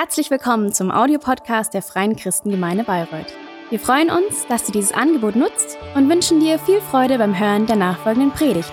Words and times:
Herzlich 0.00 0.30
willkommen 0.30 0.72
zum 0.72 0.92
Audiopodcast 0.92 1.74
der 1.74 1.82
Freien 1.82 2.14
Christengemeinde 2.14 2.84
Bayreuth. 2.84 3.34
Wir 3.68 3.80
freuen 3.80 4.10
uns, 4.10 4.46
dass 4.46 4.62
du 4.62 4.70
dieses 4.70 4.92
Angebot 4.92 5.34
nutzt 5.34 5.76
und 5.96 6.08
wünschen 6.08 6.38
dir 6.38 6.60
viel 6.60 6.80
Freude 6.80 7.18
beim 7.18 7.36
Hören 7.36 7.66
der 7.66 7.74
nachfolgenden 7.74 8.30
Predigt. 8.30 8.70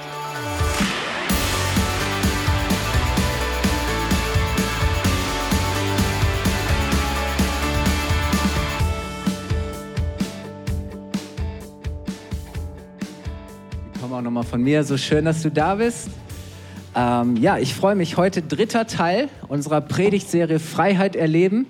Komm 14.00 14.14
auch 14.14 14.22
nochmal 14.22 14.44
von 14.44 14.62
mir. 14.62 14.84
So 14.84 14.96
schön, 14.96 15.26
dass 15.26 15.42
du 15.42 15.50
da 15.50 15.74
bist. 15.74 16.08
Ähm, 16.98 17.36
ja, 17.36 17.58
ich 17.58 17.74
freue 17.74 17.96
mich 17.96 18.16
heute, 18.16 18.42
dritter 18.42 18.88
Teil 18.88 19.28
unserer 19.50 19.82
Predigtserie 19.82 20.60
Freiheit 20.60 21.18
erleben. 21.18 21.68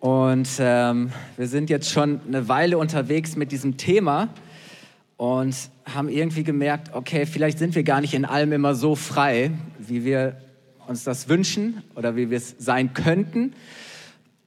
Und 0.00 0.48
ähm, 0.58 1.12
wir 1.36 1.46
sind 1.46 1.70
jetzt 1.70 1.90
schon 1.90 2.20
eine 2.26 2.48
Weile 2.48 2.76
unterwegs 2.76 3.36
mit 3.36 3.52
diesem 3.52 3.76
Thema 3.76 4.30
und 5.16 5.54
haben 5.94 6.08
irgendwie 6.08 6.42
gemerkt, 6.42 6.92
okay, 6.92 7.24
vielleicht 7.24 7.60
sind 7.60 7.76
wir 7.76 7.84
gar 7.84 8.00
nicht 8.00 8.14
in 8.14 8.24
allem 8.24 8.52
immer 8.52 8.74
so 8.74 8.96
frei, 8.96 9.52
wie 9.78 10.04
wir 10.04 10.38
uns 10.88 11.04
das 11.04 11.28
wünschen 11.28 11.84
oder 11.94 12.16
wie 12.16 12.30
wir 12.30 12.38
es 12.38 12.56
sein 12.58 12.94
könnten. 12.94 13.52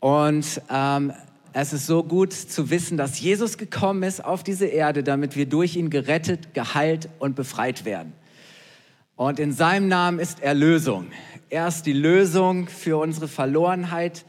Und 0.02 0.62
ähm, 0.70 1.14
es 1.54 1.72
ist 1.72 1.88
so 1.88 2.04
gut 2.04 2.34
zu 2.34 2.70
wissen, 2.70 2.98
dass 2.98 3.22
Jesus 3.22 3.58
gekommen 3.58 4.04
ist 4.04 4.26
auf 4.26 4.44
diese 4.44 4.66
Erde, 4.66 5.04
damit 5.04 5.38
wir 5.38 5.46
durch 5.46 5.78
ihn 5.78 5.90
gerettet, 5.90 6.54
geheilt 6.54 7.08
und 7.20 7.38
befreit 7.38 7.86
werden. 7.86 8.12
Und 9.18 9.40
in 9.40 9.52
seinem 9.52 9.88
Namen 9.88 10.20
ist 10.20 10.44
Erlösung. 10.44 11.08
Er 11.50 11.68
ist 11.68 11.88
die 11.88 11.94
Lösung 11.94 12.68
für 12.68 12.98
unsere 12.98 13.28
Verlorenheit. 13.28 14.26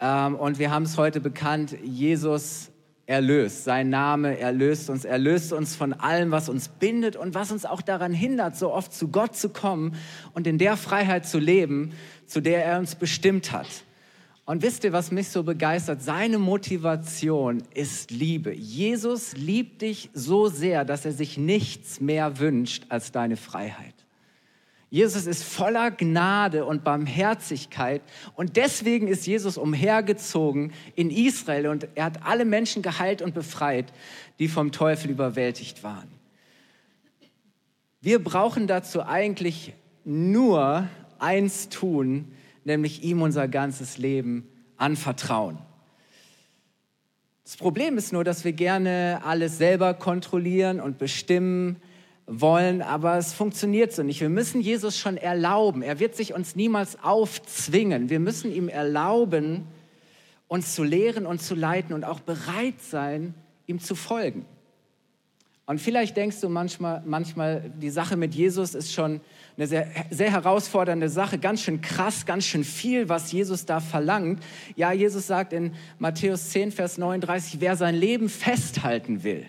Ähm, 0.00 0.36
und 0.36 0.58
wir 0.58 0.70
haben 0.70 0.84
es 0.84 0.96
heute 0.96 1.20
bekannt, 1.20 1.76
Jesus 1.84 2.70
erlöst. 3.04 3.64
Sein 3.64 3.90
Name 3.90 4.38
erlöst 4.38 4.88
uns, 4.88 5.04
erlöst 5.04 5.52
uns 5.52 5.76
von 5.76 5.92
allem, 5.92 6.30
was 6.30 6.48
uns 6.48 6.68
bindet 6.68 7.14
und 7.14 7.34
was 7.34 7.52
uns 7.52 7.66
auch 7.66 7.82
daran 7.82 8.14
hindert, 8.14 8.56
so 8.56 8.72
oft 8.72 8.94
zu 8.94 9.08
Gott 9.08 9.36
zu 9.36 9.50
kommen 9.50 9.96
und 10.32 10.46
in 10.46 10.56
der 10.56 10.78
Freiheit 10.78 11.26
zu 11.26 11.38
leben, 11.38 11.92
zu 12.24 12.40
der 12.40 12.64
er 12.64 12.78
uns 12.78 12.94
bestimmt 12.94 13.52
hat. 13.52 13.68
Und 14.46 14.62
wisst 14.62 14.84
ihr, 14.84 14.94
was 14.94 15.10
mich 15.10 15.28
so 15.28 15.42
begeistert? 15.42 16.00
Seine 16.00 16.38
Motivation 16.38 17.62
ist 17.74 18.10
Liebe. 18.10 18.54
Jesus 18.54 19.36
liebt 19.36 19.82
dich 19.82 20.08
so 20.14 20.48
sehr, 20.48 20.86
dass 20.86 21.04
er 21.04 21.12
sich 21.12 21.36
nichts 21.36 22.00
mehr 22.00 22.38
wünscht 22.38 22.86
als 22.88 23.12
deine 23.12 23.36
Freiheit. 23.36 24.01
Jesus 24.92 25.24
ist 25.24 25.42
voller 25.42 25.90
Gnade 25.90 26.66
und 26.66 26.84
Barmherzigkeit 26.84 28.02
und 28.34 28.58
deswegen 28.58 29.08
ist 29.08 29.26
Jesus 29.26 29.56
umhergezogen 29.56 30.74
in 30.94 31.08
Israel 31.08 31.68
und 31.68 31.88
er 31.94 32.04
hat 32.04 32.26
alle 32.26 32.44
Menschen 32.44 32.82
geheilt 32.82 33.22
und 33.22 33.32
befreit, 33.32 33.90
die 34.38 34.48
vom 34.48 34.70
Teufel 34.70 35.10
überwältigt 35.10 35.82
waren. 35.82 36.10
Wir 38.02 38.22
brauchen 38.22 38.66
dazu 38.66 39.02
eigentlich 39.02 39.72
nur 40.04 40.86
eins 41.18 41.70
tun, 41.70 42.30
nämlich 42.64 43.02
ihm 43.02 43.22
unser 43.22 43.48
ganzes 43.48 43.96
Leben 43.96 44.46
anvertrauen. 44.76 45.56
Das 47.44 47.56
Problem 47.56 47.96
ist 47.96 48.12
nur, 48.12 48.24
dass 48.24 48.44
wir 48.44 48.52
gerne 48.52 49.22
alles 49.24 49.56
selber 49.56 49.94
kontrollieren 49.94 50.82
und 50.82 50.98
bestimmen, 50.98 51.80
wollen, 52.26 52.82
aber 52.82 53.16
es 53.16 53.32
funktioniert 53.32 53.92
so 53.92 54.02
nicht. 54.02 54.20
Wir 54.20 54.28
müssen 54.28 54.60
Jesus 54.60 54.98
schon 54.98 55.16
erlauben. 55.16 55.82
Er 55.82 55.98
wird 55.98 56.14
sich 56.14 56.34
uns 56.34 56.56
niemals 56.56 57.02
aufzwingen. 57.02 58.10
Wir 58.10 58.20
müssen 58.20 58.52
ihm 58.52 58.68
erlauben, 58.68 59.66
uns 60.48 60.74
zu 60.74 60.84
lehren 60.84 61.26
und 61.26 61.42
zu 61.42 61.54
leiten 61.54 61.94
und 61.94 62.04
auch 62.04 62.20
bereit 62.20 62.80
sein, 62.80 63.34
ihm 63.66 63.80
zu 63.80 63.94
folgen. 63.94 64.44
Und 65.64 65.80
vielleicht 65.80 66.16
denkst 66.16 66.40
du 66.40 66.48
manchmal, 66.48 67.02
manchmal, 67.06 67.70
die 67.80 67.90
Sache 67.90 68.16
mit 68.16 68.34
Jesus 68.34 68.74
ist 68.74 68.92
schon 68.92 69.20
eine 69.56 69.66
sehr, 69.66 69.86
sehr 70.10 70.30
herausfordernde 70.30 71.08
Sache, 71.08 71.38
ganz 71.38 71.62
schön 71.62 71.80
krass, 71.80 72.26
ganz 72.26 72.44
schön 72.44 72.64
viel, 72.64 73.08
was 73.08 73.30
Jesus 73.30 73.64
da 73.64 73.80
verlangt. 73.80 74.42
Ja, 74.76 74.92
Jesus 74.92 75.28
sagt 75.28 75.52
in 75.52 75.74
Matthäus 75.98 76.50
10, 76.50 76.72
Vers 76.72 76.98
39, 76.98 77.60
wer 77.60 77.76
sein 77.76 77.94
Leben 77.94 78.28
festhalten 78.28 79.22
will, 79.22 79.46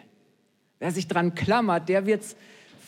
wer 0.79 0.91
sich 0.91 1.07
dran 1.07 1.33
klammert, 1.33 1.89
der 1.89 2.05
wird 2.05 2.21
es 2.21 2.35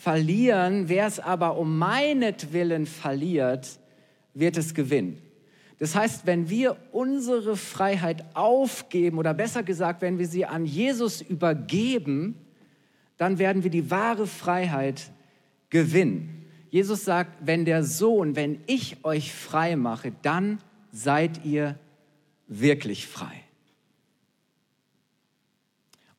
verlieren. 0.06 0.88
Wer 0.88 1.08
es 1.08 1.18
aber 1.18 1.58
um 1.58 1.78
meinetwillen 1.78 2.86
verliert, 2.86 3.80
wird 4.34 4.56
es 4.56 4.72
gewinnen. 4.72 5.20
Das 5.80 5.96
heißt, 5.96 6.26
wenn 6.26 6.48
wir 6.48 6.76
unsere 6.92 7.56
Freiheit 7.56 8.24
aufgeben 8.34 9.18
oder 9.18 9.34
besser 9.34 9.64
gesagt, 9.64 10.02
wenn 10.02 10.20
wir 10.20 10.28
sie 10.28 10.46
an 10.46 10.64
Jesus 10.64 11.22
übergeben, 11.22 12.36
dann 13.16 13.40
werden 13.40 13.64
wir 13.64 13.70
die 13.72 13.90
wahre 13.90 14.28
Freiheit 14.28 15.10
gewinnen. 15.70 16.46
Jesus 16.70 17.04
sagt, 17.04 17.44
wenn 17.44 17.64
der 17.64 17.82
Sohn, 17.82 18.36
wenn 18.36 18.60
ich 18.68 19.04
euch 19.04 19.32
frei 19.32 19.74
mache, 19.74 20.12
dann 20.22 20.60
seid 20.92 21.44
ihr 21.44 21.74
wirklich 22.46 23.08
frei. 23.08 23.42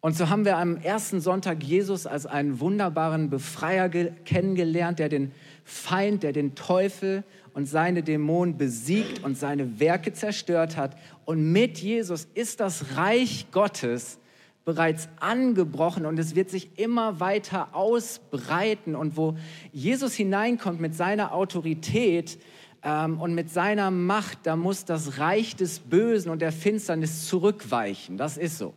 Und 0.07 0.15
so 0.15 0.29
haben 0.29 0.45
wir 0.45 0.55
am 0.55 0.77
ersten 0.77 1.19
Sonntag 1.19 1.61
Jesus 1.61 2.07
als 2.07 2.25
einen 2.25 2.61
wunderbaren 2.61 3.29
Befreier 3.29 3.89
kennengelernt, 3.89 4.99
der 4.99 5.09
den 5.09 5.33
Feind, 5.65 6.23
der 6.23 6.31
den 6.31 6.55
Teufel 6.55 7.25
und 7.53 7.65
seine 7.65 8.03
Dämonen 8.03 8.57
besiegt 8.57 9.21
und 9.25 9.37
seine 9.37 9.81
Werke 9.81 10.13
zerstört 10.13 10.77
hat. 10.77 10.95
Und 11.25 11.51
mit 11.51 11.79
Jesus 11.79 12.25
ist 12.35 12.61
das 12.61 12.95
Reich 12.95 13.47
Gottes 13.51 14.17
bereits 14.63 15.09
angebrochen 15.19 16.05
und 16.05 16.17
es 16.17 16.35
wird 16.35 16.51
sich 16.51 16.79
immer 16.79 17.19
weiter 17.19 17.75
ausbreiten. 17.75 18.95
Und 18.95 19.17
wo 19.17 19.35
Jesus 19.73 20.13
hineinkommt 20.13 20.79
mit 20.79 20.95
seiner 20.95 21.33
Autorität, 21.33 22.39
ähm, 22.81 23.19
und 23.19 23.35
mit 23.35 23.49
seiner 23.49 23.91
Macht, 23.91 24.37
da 24.43 24.55
muss 24.55 24.85
das 24.85 25.17
Reich 25.17 25.57
des 25.57 25.79
Bösen 25.79 26.29
und 26.29 26.41
der 26.41 26.53
Finsternis 26.53 27.27
zurückweichen. 27.27 28.15
Das 28.15 28.37
ist 28.37 28.57
so 28.57 28.73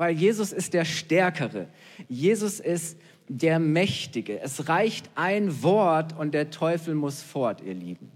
weil 0.00 0.16
Jesus 0.16 0.54
ist 0.54 0.72
der 0.72 0.86
Stärkere. 0.86 1.68
Jesus 2.08 2.58
ist 2.58 2.98
der 3.28 3.58
Mächtige. 3.58 4.40
Es 4.40 4.66
reicht 4.66 5.10
ein 5.14 5.62
Wort 5.62 6.18
und 6.18 6.32
der 6.32 6.48
Teufel 6.48 6.94
muss 6.94 7.20
fort, 7.22 7.60
ihr 7.60 7.74
Lieben. 7.74 8.10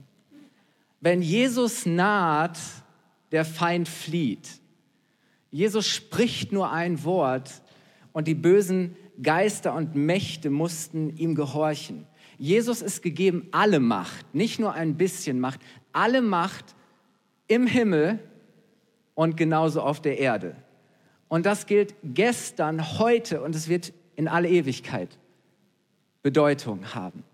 Wenn 1.03 1.21
Jesus 1.21 1.85
naht, 1.85 2.59
der 3.33 3.45
Feind 3.45 3.87
flieht. 3.87 4.49
Jesus 5.51 5.87
spricht 5.87 6.53
nur 6.53 6.73
ein 6.73 7.05
Wort 7.05 7.51
und 8.15 8.29
die 8.29 8.35
bösen 8.35 8.97
Geister 9.23 9.75
und 9.75 9.95
Mächte 9.95 10.49
mussten 10.49 11.15
ihm 11.19 11.35
gehorchen. 11.35 12.07
Jesus 12.39 12.81
ist 12.81 13.03
gegeben 13.03 13.47
alle 13.53 13.79
Macht, 13.79 14.35
nicht 14.35 14.59
nur 14.59 14.73
ein 14.73 14.97
bisschen 14.97 15.39
Macht, 15.39 15.61
alle 15.93 16.23
Macht 16.23 16.75
im 17.47 17.67
Himmel 17.67 18.21
und 19.15 19.37
genauso 19.37 19.83
auf 19.83 20.01
der 20.01 20.19
Erde. 20.19 20.57
Und 21.29 21.47
das 21.47 21.67
gilt 21.67 21.95
gestern, 22.03 22.99
heute 22.99 23.43
und 23.43 23.55
es 23.55 23.69
wird 23.69 23.93
in 24.17 24.29
alle 24.29 24.49
Ewigkeit 24.49 25.19
Bedeutung 26.23 26.95
haben. 26.95 27.25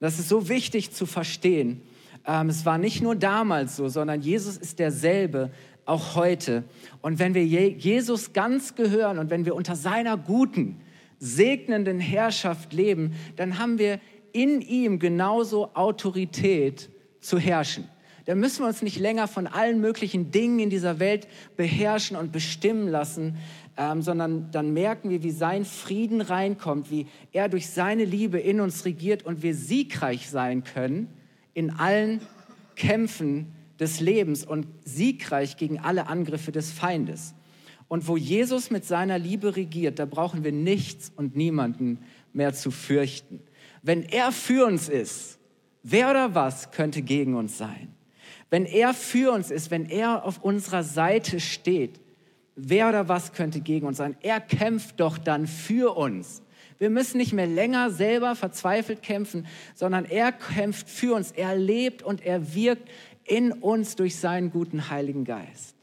Das 0.00 0.18
ist 0.18 0.28
so 0.28 0.48
wichtig 0.48 0.92
zu 0.92 1.06
verstehen. 1.06 1.82
Ähm, 2.26 2.48
es 2.48 2.66
war 2.66 2.78
nicht 2.78 3.02
nur 3.02 3.16
damals 3.16 3.76
so, 3.76 3.88
sondern 3.88 4.20
Jesus 4.20 4.56
ist 4.56 4.78
derselbe 4.78 5.50
auch 5.86 6.14
heute. 6.14 6.64
Und 7.02 7.18
wenn 7.18 7.34
wir 7.34 7.44
Jesus 7.44 8.32
ganz 8.32 8.74
gehören 8.74 9.18
und 9.18 9.30
wenn 9.30 9.44
wir 9.44 9.54
unter 9.54 9.76
seiner 9.76 10.16
guten, 10.16 10.80
segnenden 11.18 12.00
Herrschaft 12.00 12.72
leben, 12.72 13.14
dann 13.36 13.58
haben 13.58 13.78
wir 13.78 14.00
in 14.32 14.60
ihm 14.60 14.98
genauso 14.98 15.74
Autorität 15.74 16.90
zu 17.20 17.38
herrschen. 17.38 17.88
Da 18.26 18.34
müssen 18.34 18.62
wir 18.62 18.68
uns 18.68 18.80
nicht 18.80 18.98
länger 18.98 19.28
von 19.28 19.46
allen 19.46 19.80
möglichen 19.80 20.30
Dingen 20.30 20.58
in 20.58 20.70
dieser 20.70 20.98
Welt 20.98 21.28
beherrschen 21.56 22.16
und 22.16 22.32
bestimmen 22.32 22.88
lassen, 22.88 23.36
ähm, 23.76 24.00
sondern 24.00 24.50
dann 24.50 24.72
merken 24.72 25.10
wir, 25.10 25.22
wie 25.22 25.30
sein 25.30 25.64
Frieden 25.64 26.20
reinkommt, 26.20 26.90
wie 26.90 27.06
er 27.32 27.48
durch 27.48 27.68
seine 27.68 28.04
Liebe 28.04 28.38
in 28.38 28.60
uns 28.60 28.84
regiert 28.84 29.24
und 29.24 29.42
wir 29.42 29.54
siegreich 29.54 30.30
sein 30.30 30.64
können 30.64 31.08
in 31.52 31.70
allen 31.70 32.20
Kämpfen 32.76 33.52
des 33.78 34.00
Lebens 34.00 34.44
und 34.44 34.66
siegreich 34.84 35.56
gegen 35.56 35.78
alle 35.80 36.06
Angriffe 36.06 36.52
des 36.52 36.72
Feindes. 36.72 37.34
Und 37.88 38.08
wo 38.08 38.16
Jesus 38.16 38.70
mit 38.70 38.84
seiner 38.84 39.18
Liebe 39.18 39.56
regiert, 39.56 39.98
da 39.98 40.06
brauchen 40.06 40.44
wir 40.44 40.52
nichts 40.52 41.12
und 41.14 41.36
niemanden 41.36 41.98
mehr 42.32 42.54
zu 42.54 42.70
fürchten. 42.70 43.40
Wenn 43.82 44.02
er 44.02 44.32
für 44.32 44.66
uns 44.66 44.88
ist, 44.88 45.38
wer 45.82 46.10
oder 46.10 46.34
was 46.34 46.70
könnte 46.70 47.02
gegen 47.02 47.34
uns 47.34 47.58
sein? 47.58 47.93
Wenn 48.54 48.66
er 48.66 48.94
für 48.94 49.32
uns 49.32 49.50
ist, 49.50 49.72
wenn 49.72 49.86
er 49.86 50.24
auf 50.24 50.44
unserer 50.44 50.84
Seite 50.84 51.40
steht, 51.40 51.98
wer 52.54 52.88
oder 52.88 53.08
was 53.08 53.32
könnte 53.32 53.58
gegen 53.58 53.84
uns 53.84 53.96
sein? 53.96 54.16
Er 54.22 54.40
kämpft 54.40 55.00
doch 55.00 55.18
dann 55.18 55.48
für 55.48 55.96
uns. 55.96 56.40
Wir 56.78 56.88
müssen 56.88 57.16
nicht 57.16 57.32
mehr 57.32 57.48
länger 57.48 57.90
selber 57.90 58.36
verzweifelt 58.36 59.02
kämpfen, 59.02 59.48
sondern 59.74 60.04
er 60.04 60.30
kämpft 60.30 60.88
für 60.88 61.16
uns. 61.16 61.32
Er 61.32 61.56
lebt 61.56 62.04
und 62.04 62.24
er 62.24 62.54
wirkt 62.54 62.88
in 63.24 63.50
uns 63.50 63.96
durch 63.96 64.14
seinen 64.14 64.52
guten 64.52 64.88
Heiligen 64.88 65.24
Geist. 65.24 65.74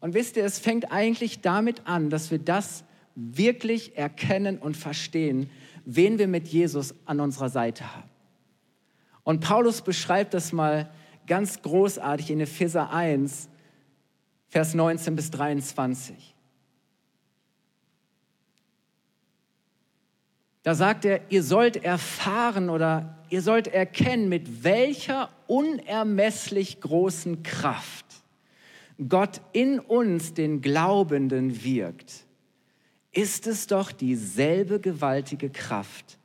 Und 0.00 0.12
wisst 0.12 0.36
ihr, 0.36 0.44
es 0.44 0.58
fängt 0.58 0.92
eigentlich 0.92 1.40
damit 1.40 1.86
an, 1.86 2.10
dass 2.10 2.30
wir 2.30 2.40
das 2.40 2.84
wirklich 3.14 3.96
erkennen 3.96 4.58
und 4.58 4.76
verstehen, 4.76 5.48
wen 5.86 6.18
wir 6.18 6.28
mit 6.28 6.46
Jesus 6.46 6.94
an 7.06 7.20
unserer 7.20 7.48
Seite 7.48 7.96
haben. 7.96 8.10
Und 9.22 9.40
Paulus 9.40 9.80
beschreibt 9.80 10.34
das 10.34 10.52
mal 10.52 10.90
ganz 11.30 11.62
großartig 11.62 12.32
in 12.32 12.40
Epheser 12.40 12.90
1, 12.90 13.48
Vers 14.48 14.74
19 14.74 15.14
bis 15.14 15.30
23. 15.30 16.34
Da 20.64 20.74
sagt 20.74 21.04
er, 21.04 21.20
ihr 21.30 21.44
sollt 21.44 21.84
erfahren 21.84 22.68
oder 22.68 23.16
ihr 23.28 23.42
sollt 23.42 23.68
erkennen, 23.68 24.28
mit 24.28 24.64
welcher 24.64 25.30
unermesslich 25.46 26.80
großen 26.80 27.44
Kraft 27.44 28.06
Gott 29.08 29.40
in 29.52 29.78
uns, 29.78 30.34
den 30.34 30.60
Glaubenden, 30.60 31.62
wirkt. 31.62 32.26
Ist 33.12 33.46
es 33.46 33.68
doch 33.68 33.92
dieselbe 33.92 34.80
gewaltige 34.80 35.48
Kraft, 35.48 36.18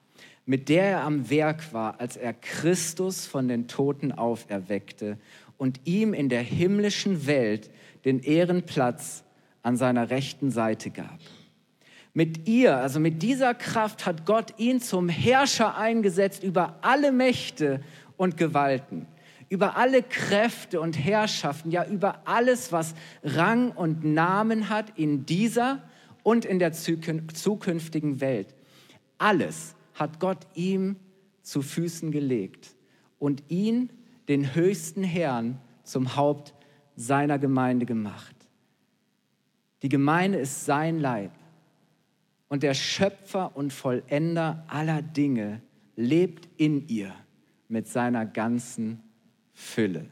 mit 0.45 0.69
der 0.69 0.83
er 0.83 1.03
am 1.03 1.29
Werk 1.29 1.73
war, 1.73 1.99
als 1.99 2.17
er 2.17 2.33
Christus 2.33 3.25
von 3.25 3.47
den 3.47 3.67
Toten 3.67 4.11
auferweckte 4.11 5.17
und 5.57 5.81
ihm 5.85 6.13
in 6.13 6.29
der 6.29 6.41
himmlischen 6.41 7.25
Welt 7.27 7.69
den 8.05 8.19
Ehrenplatz 8.19 9.23
an 9.63 9.77
seiner 9.77 10.09
rechten 10.11 10.51
Seite 10.51 10.91
gab. 10.91 11.19
Mit 12.13 12.47
ihr, 12.47 12.77
also 12.77 12.99
mit 12.99 13.23
dieser 13.23 13.53
Kraft 13.53 14.05
hat 14.05 14.25
Gott 14.25 14.53
ihn 14.57 14.79
zum 14.79 15.09
Herrscher 15.09 15.75
eingesetzt 15.75 16.43
über 16.43 16.77
alle 16.81 17.11
Mächte 17.11 17.81
und 18.15 18.37
Gewalten, 18.37 19.07
über 19.49 19.75
alle 19.75 20.03
Kräfte 20.03 20.79
und 20.79 20.93
Herrschaften, 20.97 21.71
ja 21.71 21.83
über 21.85 22.21
alles, 22.25 22.71
was 22.71 22.93
Rang 23.23 23.71
und 23.71 24.05
Namen 24.05 24.69
hat 24.69 24.97
in 24.97 25.25
dieser 25.25 25.81
und 26.23 26.45
in 26.45 26.59
der 26.59 26.71
zukünftigen 26.71 28.21
Welt. 28.21 28.47
Alles 29.17 29.74
hat 29.95 30.19
Gott 30.19 30.45
ihm 30.53 30.97
zu 31.41 31.61
Füßen 31.61 32.11
gelegt 32.11 32.75
und 33.17 33.43
ihn, 33.47 33.89
den 34.27 34.53
höchsten 34.53 35.03
Herrn, 35.03 35.59
zum 35.83 36.15
Haupt 36.15 36.53
seiner 36.95 37.39
Gemeinde 37.39 37.85
gemacht. 37.85 38.35
Die 39.81 39.89
Gemeinde 39.89 40.37
ist 40.39 40.65
sein 40.65 40.99
Leib 40.99 41.31
und 42.49 42.63
der 42.63 42.73
Schöpfer 42.73 43.55
und 43.55 43.73
Vollender 43.73 44.63
aller 44.67 45.01
Dinge 45.01 45.61
lebt 45.95 46.47
in 46.57 46.87
ihr 46.87 47.13
mit 47.67 47.87
seiner 47.87 48.25
ganzen 48.25 49.01
Fülle. 49.53 50.07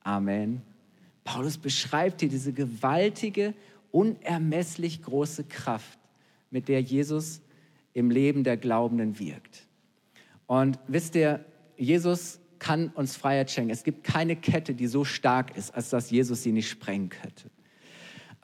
Amen. 0.00 0.62
Paulus 1.24 1.58
beschreibt 1.58 2.20
hier 2.20 2.28
diese 2.28 2.52
gewaltige, 2.52 3.54
unermesslich 3.90 5.02
große 5.02 5.44
Kraft, 5.44 5.98
mit 6.50 6.68
der 6.68 6.80
Jesus 6.80 7.40
im 7.96 8.10
Leben 8.10 8.44
der 8.44 8.58
Glaubenden 8.58 9.18
wirkt. 9.18 9.66
Und 10.46 10.78
wisst 10.86 11.14
ihr, 11.14 11.42
Jesus 11.78 12.40
kann 12.58 12.88
uns 12.88 13.16
Freiheit 13.16 13.50
schenken. 13.50 13.70
Es 13.70 13.84
gibt 13.84 14.04
keine 14.04 14.36
Kette, 14.36 14.74
die 14.74 14.86
so 14.86 15.04
stark 15.04 15.56
ist, 15.56 15.74
als 15.74 15.88
dass 15.88 16.10
Jesus 16.10 16.42
sie 16.42 16.52
nicht 16.52 16.68
sprengen 16.68 17.08
könnte. 17.08 17.50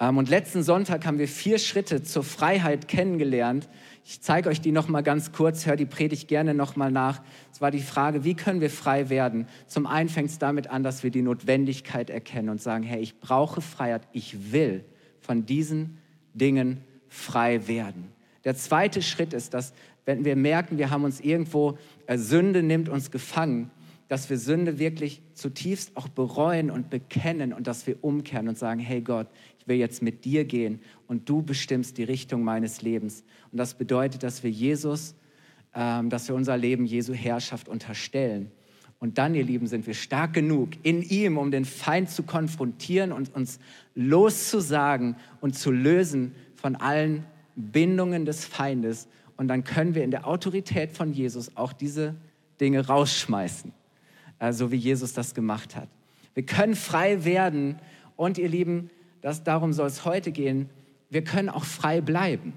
Ähm, 0.00 0.16
und 0.16 0.30
letzten 0.30 0.62
Sonntag 0.62 1.04
haben 1.04 1.18
wir 1.18 1.28
vier 1.28 1.58
Schritte 1.58 2.02
zur 2.02 2.24
Freiheit 2.24 2.88
kennengelernt. 2.88 3.68
Ich 4.06 4.22
zeige 4.22 4.48
euch 4.48 4.62
die 4.62 4.72
noch 4.72 4.88
mal 4.88 5.02
ganz 5.02 5.32
kurz, 5.32 5.66
hör 5.66 5.76
die 5.76 5.84
Predigt 5.84 6.28
gerne 6.28 6.54
noch 6.54 6.76
mal 6.76 6.90
nach. 6.90 7.20
Es 7.52 7.60
war 7.60 7.70
die 7.70 7.80
Frage, 7.80 8.24
wie 8.24 8.34
können 8.34 8.62
wir 8.62 8.70
frei 8.70 9.10
werden? 9.10 9.46
Zum 9.66 9.86
einen 9.86 10.08
fängt 10.08 10.30
es 10.30 10.38
damit 10.38 10.68
an, 10.68 10.82
dass 10.82 11.02
wir 11.02 11.10
die 11.10 11.20
Notwendigkeit 11.20 12.08
erkennen 12.08 12.48
und 12.48 12.62
sagen, 12.62 12.84
hey, 12.84 13.02
ich 13.02 13.20
brauche 13.20 13.60
Freiheit, 13.60 14.08
ich 14.12 14.50
will 14.50 14.86
von 15.20 15.44
diesen 15.44 15.98
Dingen 16.32 16.84
frei 17.06 17.68
werden. 17.68 18.12
Der 18.44 18.56
zweite 18.56 19.02
Schritt 19.02 19.32
ist, 19.32 19.54
dass 19.54 19.72
wenn 20.04 20.24
wir 20.24 20.36
merken, 20.36 20.78
wir 20.78 20.90
haben 20.90 21.04
uns 21.04 21.20
irgendwo, 21.20 21.78
äh, 22.06 22.18
Sünde 22.18 22.62
nimmt 22.62 22.88
uns 22.88 23.10
gefangen, 23.10 23.70
dass 24.08 24.28
wir 24.28 24.36
Sünde 24.36 24.78
wirklich 24.78 25.22
zutiefst 25.32 25.96
auch 25.96 26.08
bereuen 26.08 26.70
und 26.70 26.90
bekennen 26.90 27.52
und 27.52 27.66
dass 27.66 27.86
wir 27.86 28.02
umkehren 28.02 28.48
und 28.48 28.58
sagen, 28.58 28.80
hey 28.80 29.00
Gott, 29.00 29.28
ich 29.58 29.68
will 29.68 29.76
jetzt 29.76 30.02
mit 30.02 30.24
dir 30.24 30.44
gehen 30.44 30.80
und 31.06 31.28
du 31.28 31.40
bestimmst 31.42 31.96
die 31.98 32.04
Richtung 32.04 32.42
meines 32.42 32.82
Lebens. 32.82 33.24
Und 33.50 33.58
das 33.58 33.74
bedeutet, 33.74 34.22
dass 34.22 34.42
wir 34.42 34.50
Jesus, 34.50 35.14
ähm, 35.74 36.10
dass 36.10 36.28
wir 36.28 36.34
unser 36.34 36.56
Leben 36.56 36.84
Jesu 36.84 37.14
Herrschaft 37.14 37.68
unterstellen. 37.68 38.50
Und 38.98 39.18
dann, 39.18 39.34
ihr 39.34 39.44
Lieben, 39.44 39.66
sind 39.66 39.86
wir 39.86 39.94
stark 39.94 40.32
genug 40.32 40.70
in 40.82 41.02
ihm, 41.02 41.38
um 41.38 41.50
den 41.50 41.64
Feind 41.64 42.10
zu 42.10 42.22
konfrontieren 42.22 43.12
und 43.12 43.34
uns 43.34 43.58
loszusagen 43.94 45.16
und 45.40 45.56
zu 45.56 45.70
lösen 45.70 46.34
von 46.54 46.76
allen 46.76 47.24
Bindungen 47.56 48.24
des 48.24 48.44
Feindes. 48.44 49.08
Und 49.36 49.48
dann 49.48 49.64
können 49.64 49.94
wir 49.94 50.04
in 50.04 50.10
der 50.10 50.26
Autorität 50.26 50.92
von 50.92 51.12
Jesus 51.12 51.56
auch 51.56 51.72
diese 51.72 52.14
Dinge 52.60 52.86
rausschmeißen, 52.86 53.72
äh, 54.38 54.52
so 54.52 54.70
wie 54.70 54.76
Jesus 54.76 55.12
das 55.12 55.34
gemacht 55.34 55.76
hat. 55.76 55.88
Wir 56.34 56.44
können 56.46 56.74
frei 56.74 57.24
werden 57.24 57.78
und 58.16 58.38
ihr 58.38 58.48
Lieben, 58.48 58.90
das, 59.20 59.42
darum 59.42 59.72
soll 59.72 59.88
es 59.88 60.04
heute 60.04 60.32
gehen, 60.32 60.70
wir 61.10 61.24
können 61.24 61.48
auch 61.48 61.64
frei 61.64 62.00
bleiben. 62.00 62.54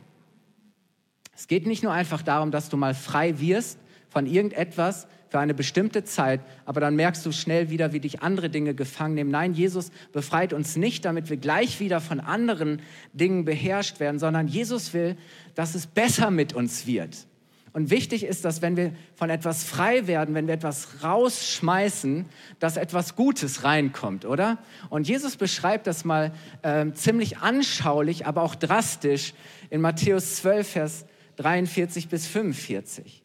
Es 1.35 1.47
geht 1.47 1.67
nicht 1.67 1.83
nur 1.83 1.91
einfach 1.91 2.21
darum, 2.21 2.51
dass 2.51 2.69
du 2.69 2.77
mal 2.77 2.93
frei 2.93 3.39
wirst 3.39 3.77
von 4.15 4.27
irgendetwas 4.27 5.07
für 5.27 5.39
eine 5.39 5.53
bestimmte 5.53 6.05
Zeit, 6.05 6.39
aber 6.63 6.79
dann 6.79 6.95
merkst 6.95 7.25
du 7.25 7.33
schnell 7.33 7.69
wieder, 7.69 7.91
wie 7.91 7.99
dich 7.99 8.21
andere 8.21 8.49
Dinge 8.49 8.73
gefangen 8.73 9.13
nehmen. 9.13 9.29
Nein, 9.29 9.53
Jesus 9.53 9.91
befreit 10.13 10.53
uns 10.53 10.77
nicht, 10.77 11.03
damit 11.03 11.29
wir 11.29 11.35
gleich 11.35 11.81
wieder 11.81 11.99
von 11.99 12.21
anderen 12.21 12.81
Dingen 13.11 13.43
beherrscht 13.43 13.99
werden, 13.99 14.17
sondern 14.17 14.47
Jesus 14.47 14.93
will, 14.93 15.17
dass 15.53 15.75
es 15.75 15.85
besser 15.85 16.31
mit 16.31 16.53
uns 16.53 16.87
wird. 16.87 17.27
Und 17.73 17.89
wichtig 17.89 18.23
ist, 18.23 18.45
dass 18.45 18.61
wenn 18.61 18.77
wir 18.77 18.93
von 19.15 19.29
etwas 19.29 19.65
frei 19.65 20.07
werden, 20.07 20.33
wenn 20.33 20.47
wir 20.47 20.53
etwas 20.53 21.03
rausschmeißen, 21.03 22.23
dass 22.59 22.77
etwas 22.77 23.17
Gutes 23.17 23.65
reinkommt, 23.65 24.23
oder? 24.23 24.59
Und 24.89 25.09
Jesus 25.09 25.35
beschreibt 25.35 25.87
das 25.87 26.05
mal 26.05 26.31
äh, 26.61 26.89
ziemlich 26.93 27.39
anschaulich, 27.39 28.25
aber 28.25 28.43
auch 28.43 28.55
drastisch 28.55 29.33
in 29.69 29.81
Matthäus 29.81 30.37
12, 30.37 30.69
Vers 30.69 31.05
43 31.35 32.07
bis 32.07 32.27
45. 32.27 33.21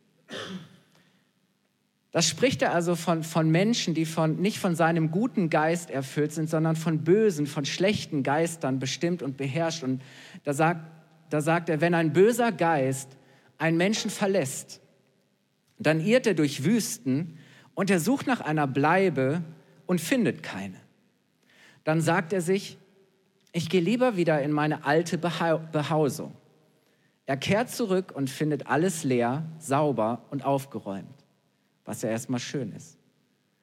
Das 2.12 2.28
spricht 2.28 2.60
er 2.62 2.74
also 2.74 2.96
von, 2.96 3.22
von 3.22 3.50
Menschen, 3.50 3.94
die 3.94 4.04
von, 4.04 4.40
nicht 4.40 4.58
von 4.58 4.74
seinem 4.74 5.10
guten 5.10 5.48
Geist 5.48 5.90
erfüllt 5.90 6.32
sind, 6.32 6.50
sondern 6.50 6.74
von 6.74 7.04
bösen, 7.04 7.46
von 7.46 7.64
schlechten 7.64 8.22
Geistern 8.22 8.78
bestimmt 8.80 9.22
und 9.22 9.36
beherrscht. 9.36 9.84
Und 9.84 10.02
da 10.42 10.52
sagt, 10.52 10.80
da 11.30 11.40
sagt 11.40 11.68
er, 11.68 11.80
wenn 11.80 11.94
ein 11.94 12.12
böser 12.12 12.50
Geist 12.50 13.16
einen 13.58 13.76
Menschen 13.76 14.10
verlässt, 14.10 14.80
dann 15.78 16.00
irrt 16.00 16.26
er 16.26 16.34
durch 16.34 16.64
Wüsten 16.64 17.38
und 17.74 17.90
er 17.90 18.00
sucht 18.00 18.26
nach 18.26 18.40
einer 18.40 18.66
Bleibe 18.66 19.42
und 19.86 20.00
findet 20.00 20.42
keine. 20.42 20.76
Dann 21.84 22.00
sagt 22.00 22.32
er 22.32 22.40
sich, 22.40 22.76
ich 23.52 23.68
gehe 23.68 23.80
lieber 23.80 24.16
wieder 24.16 24.42
in 24.42 24.52
meine 24.52 24.84
alte 24.84 25.18
Behausung. 25.18 26.34
Er 27.26 27.36
kehrt 27.36 27.70
zurück 27.70 28.12
und 28.14 28.28
findet 28.28 28.66
alles 28.66 29.04
leer, 29.04 29.44
sauber 29.58 30.24
und 30.30 30.44
aufgeräumt, 30.44 31.19
was 31.84 32.02
ja 32.02 32.10
erstmal 32.10 32.40
schön 32.40 32.72
ist. 32.72 32.96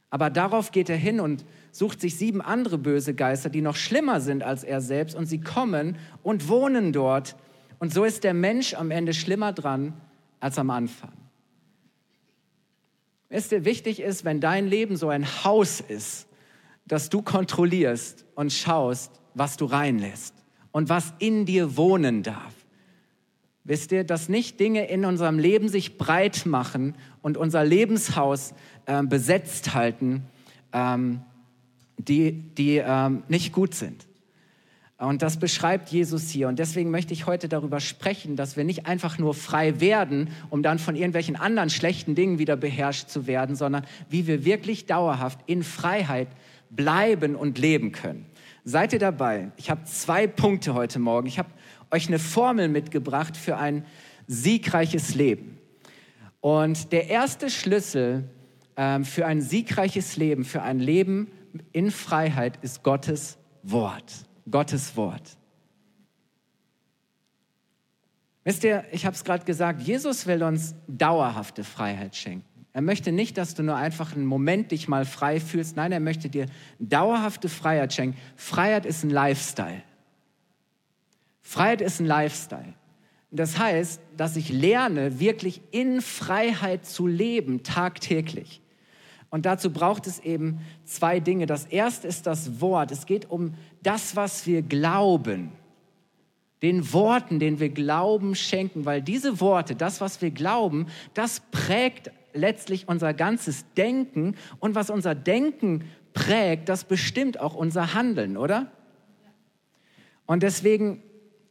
Aber 0.09 0.29
darauf 0.29 0.71
geht 0.71 0.89
er 0.89 0.97
hin 0.97 1.19
und 1.19 1.45
sucht 1.71 1.99
sich 1.99 2.17
sieben 2.17 2.41
andere 2.41 2.77
böse 2.77 3.13
Geister, 3.13 3.49
die 3.49 3.61
noch 3.61 3.75
schlimmer 3.75 4.21
sind 4.21 4.41
als 4.41 4.63
er 4.63 4.81
selbst, 4.81 5.15
und 5.15 5.25
sie 5.25 5.41
kommen 5.41 5.97
und 6.23 6.47
wohnen 6.47 6.93
dort 6.93 7.35
und 7.79 7.93
so 7.93 8.03
ist 8.03 8.23
der 8.23 8.33
Mensch 8.33 8.73
am 8.73 8.91
Ende 8.91 9.13
schlimmer 9.13 9.53
dran 9.53 9.93
als 10.39 10.57
am 10.57 10.69
Anfang. 10.69 11.13
Wisst 13.29 13.51
ihr, 13.51 13.65
wichtig 13.65 13.99
ist, 13.99 14.23
wenn 14.25 14.39
dein 14.39 14.67
Leben 14.67 14.95
so 14.95 15.09
ein 15.09 15.25
Haus 15.43 15.81
ist, 15.81 16.27
dass 16.85 17.09
du 17.09 17.21
kontrollierst 17.21 18.25
und 18.35 18.53
schaust, 18.53 19.11
was 19.33 19.57
du 19.57 19.65
reinlässt 19.65 20.33
und 20.71 20.89
was 20.89 21.13
in 21.19 21.45
dir 21.45 21.75
wohnen 21.75 22.23
darf. 22.23 22.53
Wisst 23.67 23.91
ihr, 23.91 24.05
dass 24.05 24.29
nicht 24.29 24.61
Dinge 24.61 24.87
in 24.87 25.03
unserem 25.03 25.39
Leben 25.39 25.67
sich 25.67 25.97
breit 25.97 26.45
machen 26.45 26.95
und 27.21 27.35
unser 27.35 27.65
Lebenshaus 27.65 28.53
äh, 28.85 29.03
besetzt 29.03 29.73
halten, 29.73 30.23
ähm, 30.71 31.19
die, 31.97 32.31
die 32.31 32.77
ähm, 32.77 33.23
nicht 33.27 33.51
gut 33.51 33.75
sind. 33.75 34.07
Und 34.97 35.21
das 35.21 35.37
beschreibt 35.37 35.89
Jesus 35.89 36.29
hier. 36.29 36.47
Und 36.47 36.59
deswegen 36.59 36.91
möchte 36.91 37.13
ich 37.13 37.27
heute 37.27 37.49
darüber 37.49 37.81
sprechen, 37.81 38.37
dass 38.37 38.55
wir 38.55 38.63
nicht 38.63 38.85
einfach 38.85 39.19
nur 39.19 39.33
frei 39.33 39.81
werden, 39.81 40.29
um 40.49 40.63
dann 40.63 40.79
von 40.79 40.95
irgendwelchen 40.95 41.35
anderen 41.35 41.69
schlechten 41.69 42.15
Dingen 42.15 42.39
wieder 42.39 42.55
beherrscht 42.55 43.09
zu 43.09 43.27
werden, 43.27 43.57
sondern 43.57 43.85
wie 44.09 44.27
wir 44.27 44.45
wirklich 44.45 44.85
dauerhaft 44.85 45.39
in 45.45 45.61
Freiheit 45.61 46.29
bleiben 46.69 47.35
und 47.35 47.59
leben 47.59 47.91
können. 47.91 48.25
Seid 48.63 48.93
ihr 48.93 48.99
dabei? 48.99 49.51
Ich 49.57 49.69
habe 49.69 49.83
zwei 49.83 50.25
Punkte 50.25 50.73
heute 50.73 50.99
Morgen. 50.99 51.27
Ich 51.27 51.37
habe 51.37 51.49
euch 51.91 52.07
eine 52.07 52.19
Formel 52.19 52.67
mitgebracht 52.67 53.37
für 53.37 53.57
ein 53.57 53.85
siegreiches 54.27 55.15
Leben. 55.15 55.57
Und 56.41 56.91
der 56.91 57.09
erste 57.09 57.49
Schlüssel 57.49 58.29
ähm, 58.75 59.05
für 59.05 59.25
ein 59.25 59.41
siegreiches 59.41 60.17
Leben, 60.17 60.45
für 60.45 60.61
ein 60.61 60.79
Leben 60.79 61.31
in 61.71 61.91
Freiheit 61.91 62.57
ist 62.61 62.83
Gottes 62.83 63.37
Wort. 63.63 64.13
Gottes 64.49 64.95
Wort. 64.95 65.37
Wisst 68.43 68.63
ihr, 68.63 68.85
ich 68.91 69.05
habe 69.05 69.15
es 69.15 69.25
gerade 69.25 69.43
gesagt, 69.43 69.81
Jesus 69.81 70.25
will 70.25 70.41
uns 70.41 70.73
dauerhafte 70.87 71.65
Freiheit 71.65 72.15
schenken. 72.15 72.45
Er 72.71 72.81
möchte 72.81 73.11
nicht, 73.11 73.37
dass 73.37 73.55
du 73.55 73.63
nur 73.63 73.75
einfach 73.75 74.15
einen 74.15 74.25
Moment 74.25 74.71
dich 74.71 74.87
mal 74.87 75.03
frei 75.03 75.39
fühlst. 75.39 75.75
Nein, 75.75 75.91
er 75.91 75.99
möchte 75.99 76.29
dir 76.29 76.45
dauerhafte 76.79 77.49
Freiheit 77.49 77.91
schenken. 77.91 78.17
Freiheit 78.35 78.85
ist 78.85 79.03
ein 79.03 79.09
Lifestyle. 79.09 79.81
Freiheit 81.47 81.79
ist 81.79 82.01
ein 82.01 82.05
Lifestyle. 82.05 82.73
Das 83.31 83.57
heißt, 83.57 84.01
dass 84.17 84.35
ich 84.35 84.49
lerne, 84.49 85.21
wirklich 85.21 85.61
in 85.71 86.01
Freiheit 86.01 86.85
zu 86.85 87.07
leben, 87.07 87.63
tagtäglich. 87.63 88.61
Und 89.29 89.45
dazu 89.45 89.71
braucht 89.71 90.07
es 90.07 90.19
eben 90.19 90.59
zwei 90.83 91.21
Dinge. 91.21 91.45
Das 91.45 91.65
erste 91.65 92.05
ist 92.05 92.27
das 92.27 92.59
Wort. 92.59 92.91
Es 92.91 93.05
geht 93.05 93.31
um 93.31 93.53
das, 93.81 94.17
was 94.17 94.45
wir 94.45 94.61
glauben 94.61 95.53
den 96.63 96.91
Worten, 96.91 97.39
den 97.39 97.59
wir 97.59 97.69
Glauben 97.69 98.35
schenken, 98.35 98.85
weil 98.85 99.01
diese 99.01 99.39
Worte, 99.39 99.75
das, 99.75 100.01
was 100.01 100.21
wir 100.21 100.31
glauben, 100.31 100.87
das 101.13 101.41
prägt 101.51 102.11
letztlich 102.33 102.89
unser 102.89 103.13
ganzes 103.13 103.63
Denken 103.75 104.35
und 104.59 104.75
was 104.75 104.89
unser 104.89 105.15
Denken 105.15 105.85
prägt, 106.13 106.67
das 106.67 106.83
bestimmt 106.83 107.39
auch 107.39 107.53
unser 107.53 107.93
Handeln, 107.93 108.37
oder? 108.37 108.71
Und 110.25 110.43
deswegen 110.43 111.03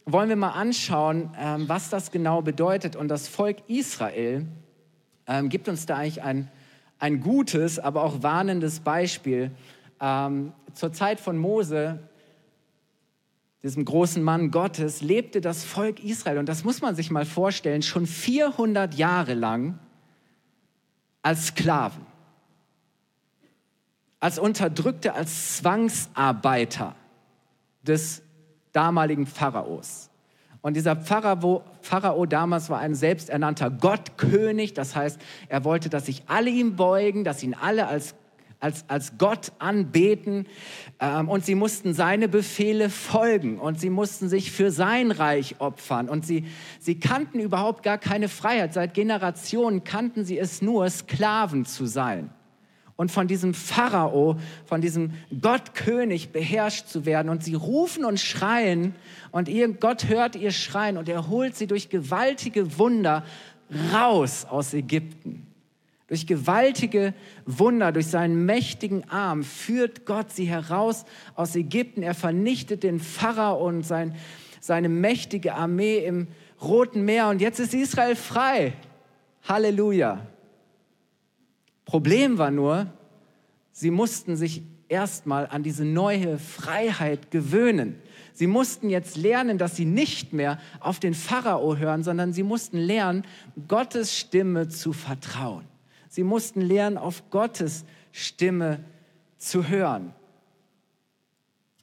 wollen 0.06 0.28
wir 0.28 0.36
mal 0.36 0.50
anschauen, 0.50 1.30
ähm, 1.38 1.68
was 1.68 1.90
das 1.90 2.12
genau 2.12 2.40
bedeutet. 2.40 2.96
Und 2.96 3.08
das 3.08 3.28
Volk 3.28 3.58
Israel 3.68 4.46
ähm, 5.26 5.48
gibt 5.48 5.68
uns 5.68 5.84
da 5.84 5.96
eigentlich 5.96 6.22
ein, 6.22 6.48
ein 6.98 7.20
gutes, 7.20 7.78
aber 7.78 8.04
auch 8.04 8.22
warnendes 8.22 8.80
Beispiel. 8.80 9.50
Ähm, 10.00 10.52
zur 10.72 10.92
Zeit 10.92 11.20
von 11.20 11.36
Mose 11.36 11.98
diesem 13.66 13.84
großen 13.84 14.22
Mann 14.22 14.52
Gottes, 14.52 15.00
lebte 15.00 15.40
das 15.40 15.64
Volk 15.64 16.04
Israel, 16.04 16.38
und 16.38 16.48
das 16.48 16.62
muss 16.62 16.82
man 16.82 16.94
sich 16.94 17.10
mal 17.10 17.24
vorstellen, 17.24 17.82
schon 17.82 18.06
400 18.06 18.94
Jahre 18.94 19.34
lang 19.34 19.80
als 21.20 21.48
Sklaven, 21.48 22.06
als 24.20 24.38
Unterdrückte, 24.38 25.14
als 25.14 25.56
Zwangsarbeiter 25.56 26.94
des 27.82 28.22
damaligen 28.76 29.26
Pharaos. 29.26 30.10
Und 30.60 30.74
dieser 30.74 30.96
Pharao, 30.96 31.62
Pharao 31.80 32.26
damals 32.26 32.68
war 32.70 32.80
ein 32.80 32.94
selbsternannter 32.94 33.70
Gottkönig, 33.70 34.74
das 34.74 34.94
heißt, 34.94 35.20
er 35.48 35.64
wollte, 35.64 35.88
dass 35.88 36.06
sich 36.06 36.24
alle 36.26 36.50
ihm 36.50 36.76
beugen, 36.76 37.24
dass 37.24 37.42
ihn 37.42 37.54
alle 37.54 37.86
als 37.86 38.14
als, 38.58 38.86
als 38.88 39.18
Gott 39.18 39.52
anbeten. 39.58 40.46
Ähm, 40.98 41.28
und 41.28 41.44
sie 41.44 41.54
mussten 41.54 41.92
seine 41.92 42.26
Befehle 42.26 42.88
folgen. 42.88 43.60
Und 43.60 43.78
sie 43.78 43.90
mussten 43.90 44.30
sich 44.30 44.50
für 44.50 44.70
sein 44.70 45.10
Reich 45.10 45.56
opfern. 45.58 46.08
Und 46.08 46.26
sie, 46.26 46.46
sie 46.80 46.98
kannten 46.98 47.38
überhaupt 47.38 47.82
gar 47.82 47.98
keine 47.98 48.28
Freiheit. 48.28 48.72
Seit 48.72 48.94
Generationen 48.94 49.84
kannten 49.84 50.24
sie 50.24 50.38
es 50.38 50.62
nur, 50.62 50.88
Sklaven 50.88 51.66
zu 51.66 51.84
sein 51.84 52.30
und 52.96 53.10
von 53.10 53.28
diesem 53.28 53.54
Pharao, 53.54 54.36
von 54.64 54.80
diesem 54.80 55.12
Gottkönig 55.40 56.30
beherrscht 56.30 56.88
zu 56.88 57.04
werden. 57.04 57.28
Und 57.28 57.44
sie 57.44 57.54
rufen 57.54 58.04
und 58.04 58.18
schreien 58.18 58.94
und 59.30 59.48
ihr, 59.48 59.68
Gott 59.68 60.08
hört 60.08 60.34
ihr 60.34 60.50
Schreien 60.50 60.96
und 60.96 61.08
er 61.08 61.28
holt 61.28 61.56
sie 61.56 61.66
durch 61.66 61.90
gewaltige 61.90 62.78
Wunder 62.78 63.24
raus 63.92 64.46
aus 64.48 64.72
Ägypten. 64.72 65.46
Durch 66.08 66.26
gewaltige 66.26 67.14
Wunder, 67.46 67.90
durch 67.90 68.06
seinen 68.06 68.46
mächtigen 68.46 69.10
Arm 69.10 69.42
führt 69.42 70.06
Gott 70.06 70.30
sie 70.30 70.44
heraus 70.44 71.04
aus 71.34 71.56
Ägypten. 71.56 72.02
Er 72.02 72.14
vernichtet 72.14 72.84
den 72.84 73.00
Pharao 73.00 73.66
und 73.66 73.82
sein, 73.82 74.14
seine 74.60 74.88
mächtige 74.88 75.54
Armee 75.54 75.98
im 75.98 76.28
Roten 76.62 77.04
Meer. 77.04 77.28
Und 77.28 77.40
jetzt 77.40 77.58
ist 77.58 77.74
Israel 77.74 78.14
frei. 78.14 78.74
Halleluja. 79.48 80.24
Problem 81.86 82.36
war 82.36 82.50
nur, 82.50 82.88
sie 83.72 83.90
mussten 83.90 84.36
sich 84.36 84.62
erstmal 84.88 85.46
an 85.46 85.62
diese 85.62 85.84
neue 85.84 86.38
Freiheit 86.38 87.30
gewöhnen. 87.30 87.96
Sie 88.34 88.46
mussten 88.46 88.90
jetzt 88.90 89.16
lernen, 89.16 89.56
dass 89.56 89.76
sie 89.76 89.86
nicht 89.86 90.32
mehr 90.32 90.58
auf 90.80 91.00
den 91.00 91.14
Pharao 91.14 91.76
hören, 91.76 92.02
sondern 92.02 92.32
sie 92.32 92.42
mussten 92.42 92.76
lernen, 92.76 93.24
Gottes 93.68 94.16
Stimme 94.16 94.68
zu 94.68 94.92
vertrauen. 94.92 95.64
Sie 96.08 96.24
mussten 96.24 96.60
lernen, 96.60 96.98
auf 96.98 97.30
Gottes 97.30 97.84
Stimme 98.12 98.80
zu 99.38 99.68
hören. 99.68 100.12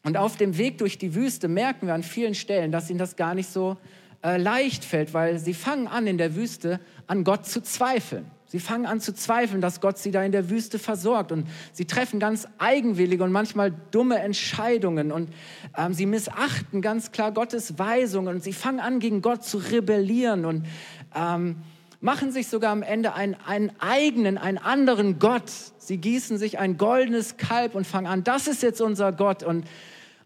Und 0.04 0.18
auf 0.18 0.36
dem 0.36 0.58
Weg 0.58 0.80
durch 0.80 0.98
die 0.98 1.16
Wüste 1.16 1.48
merken 1.48 1.88
wir 1.88 1.94
an 1.94 2.04
vielen 2.04 2.36
Stellen, 2.36 2.72
dass 2.72 2.90
ihnen 2.90 3.00
das 3.00 3.16
gar 3.16 3.36
nicht 3.36 3.50
so 3.50 3.78
äh, 4.22 4.38
leicht 4.38 4.84
fällt, 4.84 5.14
weil 5.14 5.40
sie 5.40 5.54
fangen 5.54 5.88
an, 5.88 6.08
in 6.08 6.18
der 6.18 6.36
Wüste 6.36 6.82
an 7.08 7.24
Gott 7.24 7.46
zu 7.46 7.62
zweifeln. 7.62 8.26
Sie 8.54 8.60
fangen 8.60 8.86
an 8.86 9.02
zu 9.02 9.16
zweifeln, 9.16 9.62
dass 9.62 9.82
Gott 9.82 9.98
sie 9.98 10.12
da 10.12 10.22
in 10.24 10.32
der 10.32 10.52
Wüste 10.52 10.78
versorgt. 10.78 11.32
Und 11.32 11.48
sie 11.72 11.86
treffen 11.86 12.20
ganz 12.20 12.48
eigenwillige 12.60 13.24
und 13.24 13.32
manchmal 13.32 13.74
dumme 13.90 14.20
Entscheidungen. 14.20 15.12
Und 15.12 15.34
ähm, 15.76 15.96
sie 15.96 16.06
missachten 16.06 16.84
ganz 16.84 17.12
klar 17.12 17.32
Gottes 17.32 17.80
Weisungen. 17.80 18.36
Und 18.36 18.44
sie 18.44 18.54
fangen 18.54 18.80
an, 18.80 19.00
gegen 19.00 19.24
Gott 19.24 19.44
zu 19.44 19.58
rebellieren. 19.58 20.46
Und 20.46 20.68
ähm, 21.16 21.64
machen 22.00 22.32
sich 22.32 22.46
sogar 22.46 22.72
am 22.72 22.84
Ende 22.84 23.16
einen, 23.16 23.34
einen 23.44 23.72
eigenen, 23.80 24.38
einen 24.38 24.60
anderen 24.60 25.18
Gott. 25.18 25.52
Sie 25.80 25.98
gießen 25.98 26.38
sich 26.38 26.60
ein 26.60 26.78
goldenes 26.78 27.38
Kalb 27.38 27.74
und 27.74 27.88
fangen 27.88 28.06
an, 28.06 28.24
das 28.24 28.46
ist 28.46 28.62
jetzt 28.62 28.82
unser 28.82 29.14
Gott. 29.14 29.42
Und, 29.42 29.66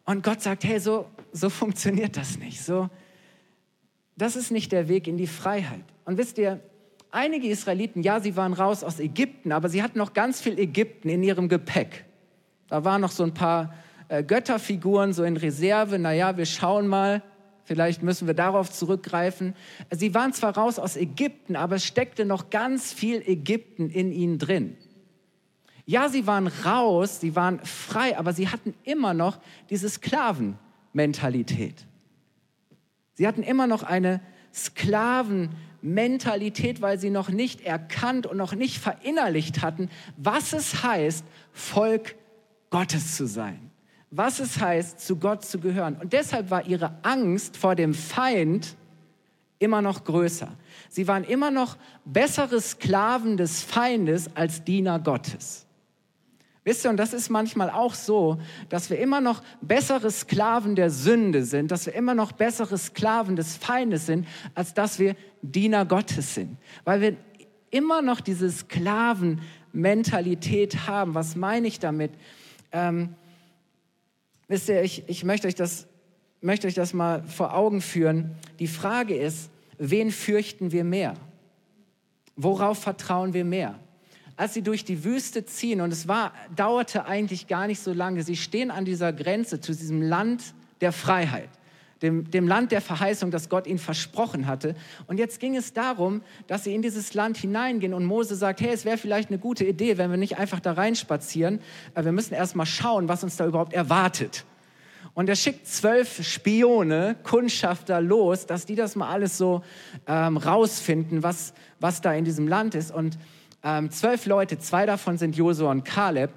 und 0.03 0.21
Gott 0.21 0.41
sagt, 0.41 0.65
hey, 0.65 0.81
so, 0.81 1.05
so 1.31 1.49
funktioniert 1.49 2.17
das 2.17 2.37
nicht. 2.37 2.61
So, 2.61 2.89
das 4.17 4.35
ist 4.35 4.51
nicht 4.51 4.73
der 4.73 4.89
Weg 4.89 5.07
in 5.07 5.15
die 5.15 5.27
Freiheit. 5.27 5.85
Und 6.03 6.17
wisst 6.17 6.37
ihr, 6.39 6.59
einige 7.11 7.47
Israeliten, 7.47 8.01
ja, 8.03 8.19
sie 8.19 8.35
waren 8.35 8.53
raus 8.53 8.83
aus 8.83 8.99
Ägypten, 8.99 9.51
aber 9.51 9.69
sie 9.69 9.81
hatten 9.81 9.97
noch 9.97 10.13
ganz 10.13 10.41
viel 10.41 10.57
Ägypten 10.59 11.09
in 11.09 11.23
ihrem 11.23 11.49
Gepäck. 11.49 12.05
Da 12.67 12.83
waren 12.83 13.01
noch 13.01 13.11
so 13.11 13.23
ein 13.23 13.33
paar 13.33 13.73
äh, 14.09 14.23
Götterfiguren 14.23 15.13
so 15.13 15.23
in 15.23 15.37
Reserve. 15.37 15.99
Naja, 15.99 16.37
wir 16.37 16.45
schauen 16.45 16.87
mal, 16.87 17.23
Vielleicht 17.67 18.01
müssen 18.01 18.27
wir 18.27 18.33
darauf 18.33 18.71
zurückgreifen. 18.71 19.53
Sie 19.91 20.13
waren 20.13 20.31
zwar 20.31 20.55
raus 20.55 20.79
aus 20.79 20.95
Ägypten, 20.95 21.57
aber 21.57 21.75
es 21.75 21.83
steckte 21.83 22.23
noch 22.23 22.49
ganz 22.49 22.93
viel 22.93 23.21
Ägypten 23.21 23.89
in 23.89 24.13
ihnen 24.13 24.39
drin. 24.39 24.77
Ja, 25.85 26.07
sie 26.07 26.25
waren 26.27 26.47
raus, 26.47 27.19
sie 27.19 27.35
waren 27.35 27.59
frei, 27.65 28.17
aber 28.17 28.31
sie 28.31 28.47
hatten 28.47 28.73
immer 28.83 29.13
noch 29.13 29.39
diese 29.69 29.89
Sklavenmentalität. 29.89 31.85
Sie 33.15 33.27
hatten 33.27 33.43
immer 33.43 33.67
noch 33.67 33.83
eine 33.83 34.21
Sklavenmentalität, 34.57 36.81
weil 36.81 36.99
sie 36.99 37.09
noch 37.09 37.29
nicht 37.29 37.61
erkannt 37.61 38.27
und 38.27 38.35
noch 38.37 38.53
nicht 38.53 38.79
verinnerlicht 38.79 39.61
hatten, 39.61 39.89
was 40.17 40.51
es 40.53 40.83
heißt, 40.83 41.23
Volk 41.51 42.15
Gottes 42.69 43.15
zu 43.15 43.27
sein 43.27 43.67
was 44.11 44.39
es 44.39 44.59
heißt, 44.59 44.99
zu 44.99 45.17
Gott 45.17 45.43
zu 45.43 45.59
gehören. 45.59 45.95
Und 45.95 46.13
deshalb 46.13 46.49
war 46.49 46.65
ihre 46.65 46.97
Angst 47.03 47.57
vor 47.57 47.75
dem 47.75 47.93
Feind 47.93 48.75
immer 49.59 49.81
noch 49.81 50.03
größer. 50.03 50.49
Sie 50.89 51.07
waren 51.07 51.23
immer 51.23 51.51
noch 51.51 51.77
bessere 52.05 52.61
Sklaven 52.61 53.37
des 53.37 53.63
Feindes 53.63 54.35
als 54.35 54.63
Diener 54.63 54.99
Gottes. 54.99 55.66
Wisst 56.67 56.85
ihr, 56.85 56.89
und 56.89 56.97
das 56.97 57.13
ist 57.13 57.29
manchmal 57.29 57.69
auch 57.69 57.93
so, 57.93 58.39
dass 58.67 58.89
wir 58.89 58.99
immer 58.99 59.21
noch 59.21 59.41
bessere 59.61 60.11
Sklaven 60.11 60.75
der 60.75 60.89
Sünde 60.89 61.45
sind, 61.45 61.71
dass 61.71 61.85
wir 61.85 61.95
immer 61.95 62.13
noch 62.13 62.33
bessere 62.33 62.77
Sklaven 62.77 63.37
des 63.37 63.55
Feindes 63.55 64.05
sind, 64.05 64.27
als 64.53 64.73
dass 64.73 64.99
wir 64.99 65.15
Diener 65.41 65.85
Gottes 65.85 66.35
sind. 66.35 66.57
Weil 66.83 66.99
wir 66.99 67.15
immer 67.69 68.01
noch 68.01 68.19
diese 68.19 68.51
Sklavenmentalität 68.51 70.87
haben. 70.87 71.15
Was 71.15 71.37
meine 71.37 71.67
ich 71.67 71.79
damit? 71.79 72.11
Ähm, 72.73 73.15
Wisst 74.49 74.69
ihr, 74.69 74.81
ich, 74.81 75.03
ich 75.07 75.23
möchte, 75.23 75.47
euch 75.47 75.55
das, 75.55 75.87
möchte 76.41 76.67
euch 76.67 76.73
das 76.73 76.93
mal 76.93 77.23
vor 77.23 77.53
Augen 77.53 77.81
führen. 77.81 78.35
Die 78.59 78.67
Frage 78.67 79.15
ist, 79.15 79.49
wen 79.77 80.11
fürchten 80.11 80.71
wir 80.71 80.83
mehr? 80.83 81.15
Worauf 82.35 82.79
vertrauen 82.79 83.33
wir 83.33 83.43
mehr? 83.43 83.77
Als 84.37 84.53
sie 84.53 84.61
durch 84.61 84.85
die 84.85 85.03
Wüste 85.03 85.45
ziehen, 85.45 85.81
und 85.81 85.91
es 85.91 86.07
war, 86.07 86.31
dauerte 86.55 87.05
eigentlich 87.05 87.47
gar 87.47 87.67
nicht 87.67 87.81
so 87.81 87.91
lange, 87.91 88.23
sie 88.23 88.37
stehen 88.37 88.71
an 88.71 88.85
dieser 88.85 89.11
Grenze 89.11 89.59
zu 89.59 89.73
diesem 89.73 90.01
Land 90.01 90.53
der 90.79 90.93
Freiheit 90.93 91.49
dem, 92.01 92.29
dem 92.29 92.47
Land 92.47 92.71
der 92.71 92.81
Verheißung, 92.81 93.31
das 93.31 93.49
Gott 93.49 93.67
ihnen 93.67 93.79
versprochen 93.79 94.47
hatte. 94.47 94.75
Und 95.07 95.17
jetzt 95.17 95.39
ging 95.39 95.55
es 95.55 95.73
darum, 95.73 96.21
dass 96.47 96.63
sie 96.63 96.73
in 96.73 96.81
dieses 96.81 97.13
Land 97.13 97.37
hineingehen 97.37 97.93
und 97.93 98.05
Mose 98.05 98.35
sagt, 98.35 98.61
hey, 98.61 98.71
es 98.71 98.85
wäre 98.85 98.97
vielleicht 98.97 99.29
eine 99.29 99.39
gute 99.39 99.65
Idee, 99.65 99.97
wenn 99.97 100.09
wir 100.09 100.17
nicht 100.17 100.37
einfach 100.37 100.59
da 100.59 100.73
reinspazieren. 100.73 101.59
Wir 101.95 102.11
müssen 102.11 102.33
erst 102.33 102.55
mal 102.55 102.65
schauen, 102.65 103.07
was 103.07 103.23
uns 103.23 103.35
da 103.37 103.45
überhaupt 103.45 103.73
erwartet. 103.73 104.45
Und 105.13 105.29
er 105.29 105.35
schickt 105.35 105.67
zwölf 105.67 106.23
Spione, 106.23 107.15
Kundschafter 107.23 108.01
los, 108.01 108.45
dass 108.45 108.67
die 108.67 108.75
das 108.75 108.95
mal 108.95 109.09
alles 109.09 109.37
so 109.37 109.63
ähm, 110.05 110.37
rausfinden, 110.37 111.23
was, 111.23 111.53
was 111.79 112.01
da 112.01 112.13
in 112.13 112.23
diesem 112.23 112.47
Land 112.47 112.75
ist. 112.75 112.93
Und 112.93 113.17
ähm, 113.67 113.91
zwölf 113.91 114.25
Leute, 114.25 114.57
zwei 114.59 114.85
davon 114.85 115.17
sind 115.17 115.35
Josua 115.35 115.71
und 115.71 115.83
Kaleb. 115.83 116.31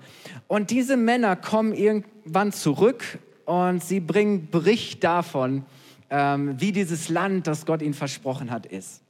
Und 0.49 0.71
diese 0.71 0.97
Männer 0.97 1.37
kommen 1.37 1.73
irgendwann 1.73 2.51
zurück 2.51 3.05
und 3.45 3.85
sie 3.85 4.01
bringen 4.01 4.51
Bericht 4.51 5.05
davon, 5.05 5.65
ähm, 6.11 6.61
wie 6.61 6.73
dieses 6.73 7.09
Land, 7.09 7.47
das 7.47 7.67
Gott 7.67 7.83
ihnen 7.83 7.95
versprochen 7.95 8.51
hat, 8.51 8.67
ist. 8.67 9.03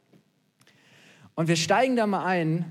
Und 1.35 1.49
wir 1.49 1.57
steigen 1.57 1.97
da 1.97 2.07
mal 2.07 2.27
ein 2.27 2.71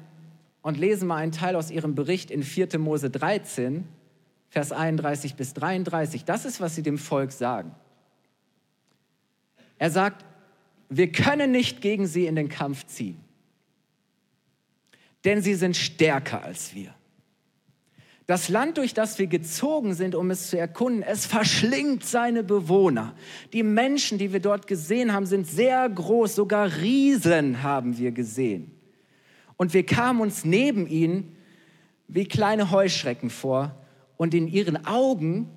und 0.62 0.78
lesen 0.78 1.08
mal 1.08 1.16
einen 1.16 1.32
Teil 1.32 1.56
aus 1.56 1.72
ihrem 1.72 1.96
Bericht 1.96 2.30
in 2.30 2.44
4. 2.44 2.78
Mose 2.78 3.10
13, 3.10 3.88
Vers 4.50 4.72
31 4.72 5.34
bis 5.34 5.56
33. 5.56 6.26
Das 6.26 6.46
ist, 6.46 6.62
was 6.62 6.76
sie 6.76 6.84
dem 6.84 7.00
Volk 7.00 7.32
sagen. 7.32 7.74
Er 9.80 9.90
sagt, 9.90 10.26
wir 10.90 11.12
können 11.12 11.52
nicht 11.52 11.82
gegen 11.82 12.06
sie 12.06 12.28
in 12.28 12.36
den 12.36 12.50
Kampf 12.50 12.86
ziehen, 12.86 13.18
denn 15.30 15.44
sie 15.44 15.54
sind 15.54 15.78
stärker 15.78 16.44
als 16.44 16.74
wir. 16.74 16.92
Das 18.26 18.50
Land, 18.50 18.80
durch 18.80 18.96
das 18.96 19.20
wir 19.20 19.28
gezogen 19.28 19.94
sind, 19.94 20.16
um 20.16 20.32
es 20.32 20.50
zu 20.50 20.58
erkunden, 20.58 21.04
es 21.04 21.28
verschlingt 21.28 22.04
seine 22.04 22.42
Bewohner. 22.42 23.14
Die 23.54 23.62
Menschen, 23.62 24.18
die 24.18 24.34
wir 24.34 24.40
dort 24.40 24.66
gesehen 24.66 25.14
haben, 25.14 25.28
sind 25.28 25.46
sehr 25.46 25.88
groß, 25.88 26.34
sogar 26.34 26.78
Riesen 26.78 27.62
haben 27.62 28.00
wir 28.00 28.12
gesehen. 28.12 28.72
Und 29.56 29.76
wir 29.76 29.86
kamen 29.86 30.20
uns 30.20 30.46
neben 30.46 30.88
ihnen 30.88 31.36
wie 32.08 32.26
kleine 32.26 32.72
Heuschrecken 32.72 33.30
vor 33.30 33.76
und 34.18 34.34
in 34.34 34.48
ihren 34.48 34.84
Augen 34.88 35.48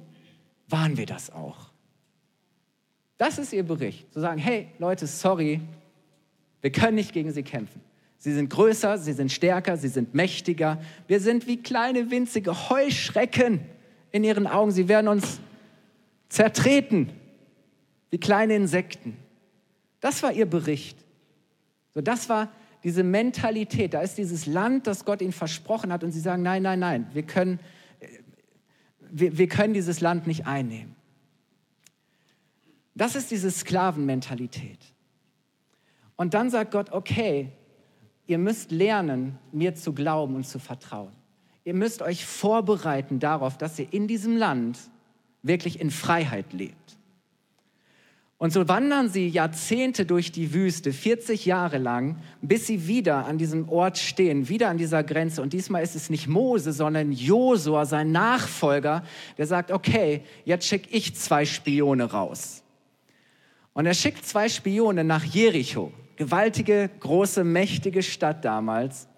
waren 0.69 0.99
wir 0.99 1.07
das 1.07 1.31
auch. 1.31 1.71
Das 3.17 3.38
ist 3.38 3.55
ihr 3.55 3.62
Bericht. 3.62 4.12
Zu 4.12 4.21
sagen, 4.21 4.38
hey 4.38 4.69
Leute, 4.79 5.07
sorry, 5.07 5.62
wir 6.61 6.73
können 6.73 6.97
nicht 6.97 7.14
gegen 7.14 7.33
sie 7.33 7.43
kämpfen. 7.43 7.81
Sie 8.23 8.33
sind 8.33 8.50
größer, 8.50 8.99
sie 8.99 9.14
sind 9.14 9.33
stärker, 9.33 9.76
sie 9.76 9.88
sind 9.88 10.14
mächtiger. 10.14 10.81
Wir 11.09 11.19
sind 11.19 11.49
wie 11.49 11.61
kleine 11.61 12.12
winzige 12.12 12.71
Heuschrecken 12.71 13.62
in 14.12 14.23
ihren 14.23 14.47
Augen. 14.47 14.71
Sie 14.71 14.87
werden 14.87 15.09
uns 15.09 15.41
zertreten, 16.29 17.11
wie 18.11 18.19
kleine 18.19 18.55
Insekten. 18.55 19.17
Das 19.99 20.23
war 20.23 20.31
ihr 20.31 20.47
Bericht. 20.47 20.97
So, 21.95 22.00
das 22.00 22.29
war 22.29 22.52
diese 22.85 23.02
Mentalität. 23.02 23.93
Da 23.93 24.02
ist 24.02 24.19
dieses 24.19 24.47
Land, 24.47 24.87
das 24.87 25.05
Gott 25.05 25.21
ihnen 25.21 25.33
versprochen 25.33 25.93
hat, 25.93 26.05
und 26.05 26.12
sie 26.12 26.21
sagen: 26.21 26.45
Nein, 26.45 26.62
nein, 26.62 26.79
nein, 26.79 27.09
wir 27.14 27.25
können, 27.25 27.59
wir, 29.00 29.37
wir 29.37 29.49
können 29.49 29.75
dieses 29.75 30.00
Land 30.00 30.29
nicht 30.29 30.47
einnehmen. 30.47 30.95
Das 32.95 33.17
ist 33.17 33.33
diese 33.33 33.50
Sklavenmentalität. 33.50 34.79
Und 36.14 36.35
dann 36.35 36.50
sagt 36.50 36.71
Gott: 36.71 36.93
Okay, 36.93 37.50
ihr 38.26 38.38
müsst 38.38 38.71
lernen, 38.71 39.38
mir 39.52 39.75
zu 39.75 39.93
glauben 39.93 40.37
und 40.37 40.47
zu 40.47 40.59
vertrauen. 40.59 41.12
Ihr 41.64 41.75
müsst 41.75 42.02
euch 42.02 42.25
vorbereiten 42.25 43.21
darauf, 43.21 43.57
dass 43.57 43.79
ihr 43.79 43.93
in 43.93 44.09
diesem 44.09 44.37
Land 44.37 44.79
wirklich 45.43 45.81
in 45.81 45.91
Freiheit 45.91 46.52
lebt. 46.52 46.97
Und 48.38 48.52
so 48.52 48.67
wandern 48.67 49.09
sie 49.09 49.29
Jahrzehnte 49.29 50.05
durch 50.05 50.33
die 50.33 50.52
Wüste, 50.52 50.93
40 50.93 51.47
Jahre 51.47 51.79
lang, 51.79 52.17
bis 52.41 52.67
sie 52.67 52.88
wieder 52.88 53.25
an 53.26 53.38
diesem 53.38 53.69
Ort 53.69 53.99
stehen, 53.99 54.49
wieder 54.49 54.69
an 54.69 54.79
dieser 54.79 55.05
Grenze. 55.05 55.43
Und 55.43 55.52
diesmal 55.52 55.85
ist 55.85 55.95
es 55.95 56.11
nicht 56.11 56.26
Mose, 56.26 56.73
sondern 56.73 57.12
Josua, 57.12 57.87
sein 57.87 58.11
Nachfolger, 58.11 59.05
der 59.38 59.47
sagt, 59.47 59.71
okay, 59.71 60.23
jetzt 60.45 60.67
schicke 60.67 60.88
ich 60.91 61.14
zwei 61.14 61.45
Spione 61.45 62.02
raus. 62.02 62.64
Und 63.75 63.87
er 63.87 63.95
schickt 63.95 64.26
zwei 64.26 64.49
Spione 64.49 65.05
nach 65.05 65.23
Jericho 65.23 65.93
gewaltige, 66.16 66.90
große, 67.00 67.45
mächtige 67.45 68.02
Stadt 68.02 68.45
damals. 68.45 69.09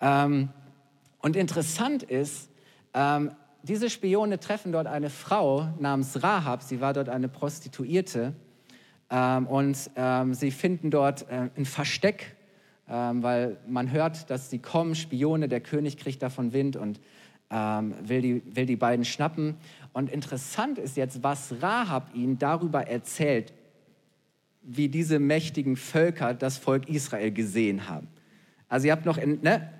Ähm, 0.00 0.50
und 1.20 1.36
interessant 1.36 2.02
ist, 2.02 2.50
ähm, 2.94 3.32
diese 3.62 3.90
Spione 3.90 4.40
treffen 4.40 4.72
dort 4.72 4.86
eine 4.86 5.10
Frau 5.10 5.68
namens 5.78 6.22
Rahab, 6.22 6.62
sie 6.62 6.80
war 6.80 6.92
dort 6.92 7.08
eine 7.08 7.28
Prostituierte. 7.28 8.32
Ähm, 9.10 9.46
und 9.46 9.90
ähm, 9.96 10.34
sie 10.34 10.50
finden 10.50 10.90
dort 10.90 11.28
äh, 11.28 11.50
ein 11.56 11.64
Versteck, 11.64 12.36
ähm, 12.88 13.22
weil 13.22 13.58
man 13.66 13.90
hört, 13.90 14.30
dass 14.30 14.50
sie 14.50 14.60
kommen, 14.60 14.94
Spione, 14.94 15.48
der 15.48 15.60
König 15.60 15.96
kriegt 15.96 16.22
davon 16.22 16.52
Wind 16.52 16.76
und 16.76 17.00
ähm, 17.50 17.94
will, 18.02 18.22
die, 18.22 18.42
will 18.56 18.66
die 18.66 18.76
beiden 18.76 19.04
schnappen. 19.04 19.56
Und 19.92 20.10
interessant 20.10 20.78
ist 20.78 20.96
jetzt, 20.96 21.22
was 21.22 21.54
Rahab 21.60 22.14
ihnen 22.14 22.38
darüber 22.38 22.86
erzählt, 22.86 23.52
wie 24.62 24.88
diese 24.88 25.18
mächtigen 25.18 25.76
Völker 25.76 26.34
das 26.34 26.58
Volk 26.58 26.88
Israel 26.88 27.30
gesehen 27.30 27.88
haben. 27.88 28.08
Also 28.68 28.86
ihr 28.86 28.92
habt 28.92 29.06
noch, 29.06 29.18
in, 29.18 29.40
ne? 29.42 29.70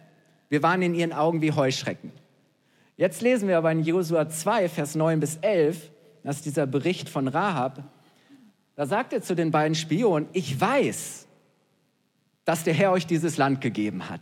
wir 0.48 0.62
waren 0.62 0.82
in 0.82 0.94
ihren 0.94 1.12
Augen 1.12 1.42
wie 1.42 1.52
Heuschrecken. 1.52 2.12
Jetzt 2.96 3.22
lesen 3.22 3.48
wir 3.48 3.58
aber 3.58 3.72
in 3.72 3.82
Josua 3.82 4.28
2, 4.28 4.68
Vers 4.68 4.94
9 4.94 5.20
bis 5.20 5.36
11, 5.36 5.90
das 6.22 6.36
ist 6.36 6.46
dieser 6.46 6.66
Bericht 6.66 7.08
von 7.08 7.28
Rahab. 7.28 7.82
Da 8.74 8.86
sagt 8.86 9.12
er 9.12 9.22
zu 9.22 9.34
den 9.34 9.50
beiden 9.50 9.74
Spionen, 9.74 10.28
ich 10.32 10.60
weiß, 10.60 11.26
dass 12.44 12.64
der 12.64 12.74
Herr 12.74 12.92
euch 12.92 13.06
dieses 13.06 13.36
Land 13.36 13.60
gegeben 13.60 14.10
hat. 14.10 14.20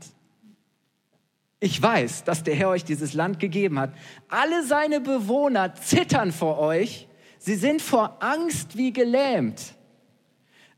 Ich 1.60 1.80
weiß, 1.80 2.24
dass 2.24 2.44
der 2.44 2.54
Herr 2.54 2.68
euch 2.68 2.84
dieses 2.84 3.14
Land 3.14 3.40
gegeben 3.40 3.80
hat. 3.80 3.92
Alle 4.28 4.64
seine 4.64 5.00
Bewohner 5.00 5.74
zittern 5.74 6.30
vor 6.30 6.58
euch. 6.58 7.08
Sie 7.38 7.56
sind 7.56 7.82
vor 7.82 8.22
Angst 8.22 8.76
wie 8.76 8.92
gelähmt. 8.92 9.74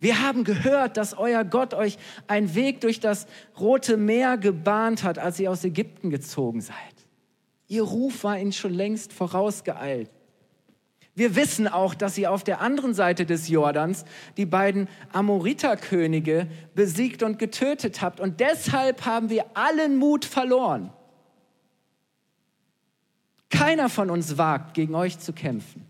Wir 0.00 0.22
haben 0.22 0.44
gehört, 0.44 0.96
dass 0.96 1.16
euer 1.16 1.44
Gott 1.44 1.74
euch 1.74 1.98
einen 2.26 2.54
Weg 2.54 2.80
durch 2.80 3.00
das 3.00 3.26
Rote 3.58 3.98
Meer 3.98 4.38
gebahnt 4.38 5.04
hat, 5.04 5.18
als 5.18 5.38
ihr 5.38 5.50
aus 5.50 5.62
Ägypten 5.62 6.10
gezogen 6.10 6.62
seid. 6.62 6.74
Ihr 7.68 7.82
Ruf 7.82 8.24
war 8.24 8.38
ihnen 8.38 8.52
schon 8.52 8.72
längst 8.72 9.12
vorausgeeilt. 9.12 10.10
Wir 11.14 11.36
wissen 11.36 11.68
auch, 11.68 11.94
dass 11.94 12.16
ihr 12.16 12.32
auf 12.32 12.44
der 12.44 12.62
anderen 12.62 12.94
Seite 12.94 13.26
des 13.26 13.48
Jordans 13.48 14.06
die 14.38 14.46
beiden 14.46 14.88
Amoriterkönige 15.12 16.48
besiegt 16.74 17.22
und 17.22 17.38
getötet 17.38 18.00
habt. 18.00 18.20
Und 18.20 18.40
deshalb 18.40 19.04
haben 19.04 19.28
wir 19.28 19.44
allen 19.54 19.98
Mut 19.98 20.24
verloren. 20.24 20.90
Keiner 23.50 23.88
von 23.90 24.08
uns 24.08 24.38
wagt, 24.38 24.74
gegen 24.74 24.94
euch 24.94 25.18
zu 25.18 25.32
kämpfen. 25.32 25.84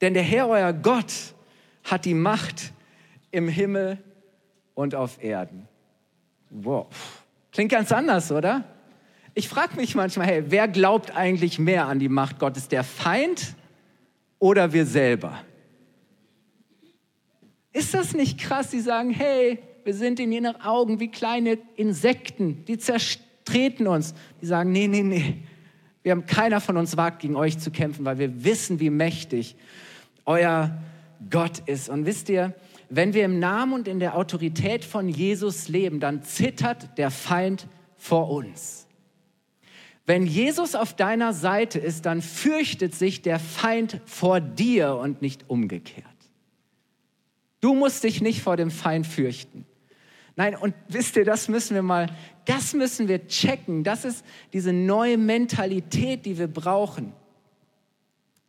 Denn 0.00 0.12
der 0.12 0.24
Herr, 0.24 0.48
euer 0.48 0.72
Gott, 0.72 1.34
hat 1.84 2.04
die 2.04 2.14
Macht, 2.14 2.72
im 3.34 3.48
Himmel 3.48 3.98
und 4.74 4.94
auf 4.94 5.22
Erden. 5.22 5.68
Wow. 6.50 6.86
Klingt 7.50 7.72
ganz 7.72 7.90
anders, 7.90 8.30
oder? 8.30 8.64
Ich 9.34 9.48
frage 9.48 9.76
mich 9.76 9.96
manchmal, 9.96 10.28
hey, 10.28 10.44
wer 10.48 10.68
glaubt 10.68 11.16
eigentlich 11.16 11.58
mehr 11.58 11.86
an 11.86 11.98
die 11.98 12.08
Macht 12.08 12.38
Gottes? 12.38 12.68
Der 12.68 12.84
Feind 12.84 13.54
oder 14.38 14.72
wir 14.72 14.86
selber? 14.86 15.40
Ist 17.72 17.92
das 17.92 18.14
nicht 18.14 18.38
krass? 18.38 18.70
Sie 18.70 18.80
sagen, 18.80 19.10
hey, 19.10 19.58
wir 19.82 19.94
sind 19.94 20.20
in 20.20 20.30
ihren 20.30 20.60
Augen 20.60 21.00
wie 21.00 21.08
kleine 21.10 21.58
Insekten, 21.74 22.64
die 22.66 22.78
zertreten 22.78 23.88
uns. 23.88 24.14
Die 24.40 24.46
sagen, 24.46 24.70
nee, 24.70 24.86
nee, 24.86 25.02
nee, 25.02 25.42
wir 26.04 26.12
haben 26.12 26.26
keiner 26.26 26.60
von 26.60 26.76
uns 26.76 26.96
wagt, 26.96 27.22
gegen 27.22 27.34
euch 27.34 27.58
zu 27.58 27.72
kämpfen, 27.72 28.04
weil 28.04 28.18
wir 28.18 28.44
wissen, 28.44 28.78
wie 28.78 28.90
mächtig 28.90 29.56
euer 30.24 30.78
Gott 31.30 31.60
ist. 31.66 31.88
Und 31.88 32.06
wisst 32.06 32.28
ihr, 32.28 32.54
wenn 32.96 33.14
wir 33.14 33.24
im 33.24 33.38
Namen 33.38 33.72
und 33.72 33.88
in 33.88 33.98
der 33.98 34.16
Autorität 34.16 34.84
von 34.84 35.08
Jesus 35.08 35.68
leben, 35.68 36.00
dann 36.00 36.22
zittert 36.22 36.96
der 36.98 37.10
Feind 37.10 37.66
vor 37.96 38.30
uns. 38.30 38.86
Wenn 40.06 40.26
Jesus 40.26 40.74
auf 40.74 40.94
deiner 40.94 41.32
Seite 41.32 41.78
ist, 41.78 42.04
dann 42.06 42.20
fürchtet 42.20 42.94
sich 42.94 43.22
der 43.22 43.40
Feind 43.40 44.00
vor 44.04 44.40
dir 44.40 44.96
und 44.96 45.22
nicht 45.22 45.48
umgekehrt. 45.48 46.04
Du 47.60 47.74
musst 47.74 48.04
dich 48.04 48.20
nicht 48.20 48.42
vor 48.42 48.56
dem 48.56 48.70
Feind 48.70 49.06
fürchten. 49.06 49.64
Nein, 50.36 50.56
und 50.56 50.74
wisst 50.88 51.16
ihr, 51.16 51.24
das 51.24 51.48
müssen 51.48 51.74
wir 51.74 51.82
mal, 51.82 52.14
das 52.44 52.74
müssen 52.74 53.08
wir 53.08 53.26
checken. 53.28 53.84
Das 53.84 54.04
ist 54.04 54.24
diese 54.52 54.72
neue 54.72 55.16
Mentalität, 55.16 56.26
die 56.26 56.38
wir 56.38 56.48
brauchen. 56.48 57.12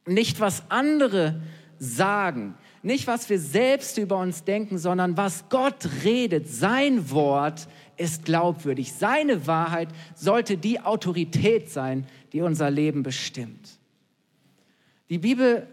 Nicht 0.05 0.39
was 0.39 0.69
andere 0.69 1.41
sagen, 1.79 2.55
nicht, 2.85 3.07
was 3.07 3.29
wir 3.29 3.39
selbst 3.39 3.97
über 3.97 4.17
uns 4.17 4.43
denken, 4.43 4.77
sondern 4.77 5.17
was 5.17 5.49
Gott 5.49 5.89
redet. 6.03 6.47
Sein 6.47 7.09
Wort 7.09 7.67
ist 7.97 8.25
glaubwürdig. 8.25 8.93
Seine 8.93 9.47
Wahrheit 9.47 9.89
sollte 10.13 10.55
die 10.55 10.79
Autorität 10.79 11.71
sein, 11.71 12.05
die 12.31 12.41
unser 12.41 12.69
Leben 12.69 13.01
bestimmt. 13.01 13.79
Die 15.09 15.17
Bibel 15.17 15.67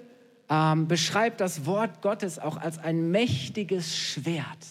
ähm, 0.48 0.88
beschreibt 0.88 1.42
das 1.42 1.66
Wort 1.66 2.00
Gottes 2.00 2.38
auch 2.38 2.56
als 2.56 2.78
ein 2.78 3.10
mächtiges 3.10 3.94
Schwert. 3.94 4.66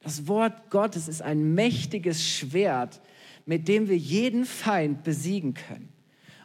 Das 0.00 0.26
Wort 0.26 0.70
Gottes 0.70 1.08
ist 1.08 1.20
ein 1.20 1.54
mächtiges 1.54 2.26
Schwert, 2.26 3.02
mit 3.44 3.68
dem 3.68 3.88
wir 3.88 3.98
jeden 3.98 4.46
Feind 4.46 5.04
besiegen 5.04 5.52
können. 5.52 5.90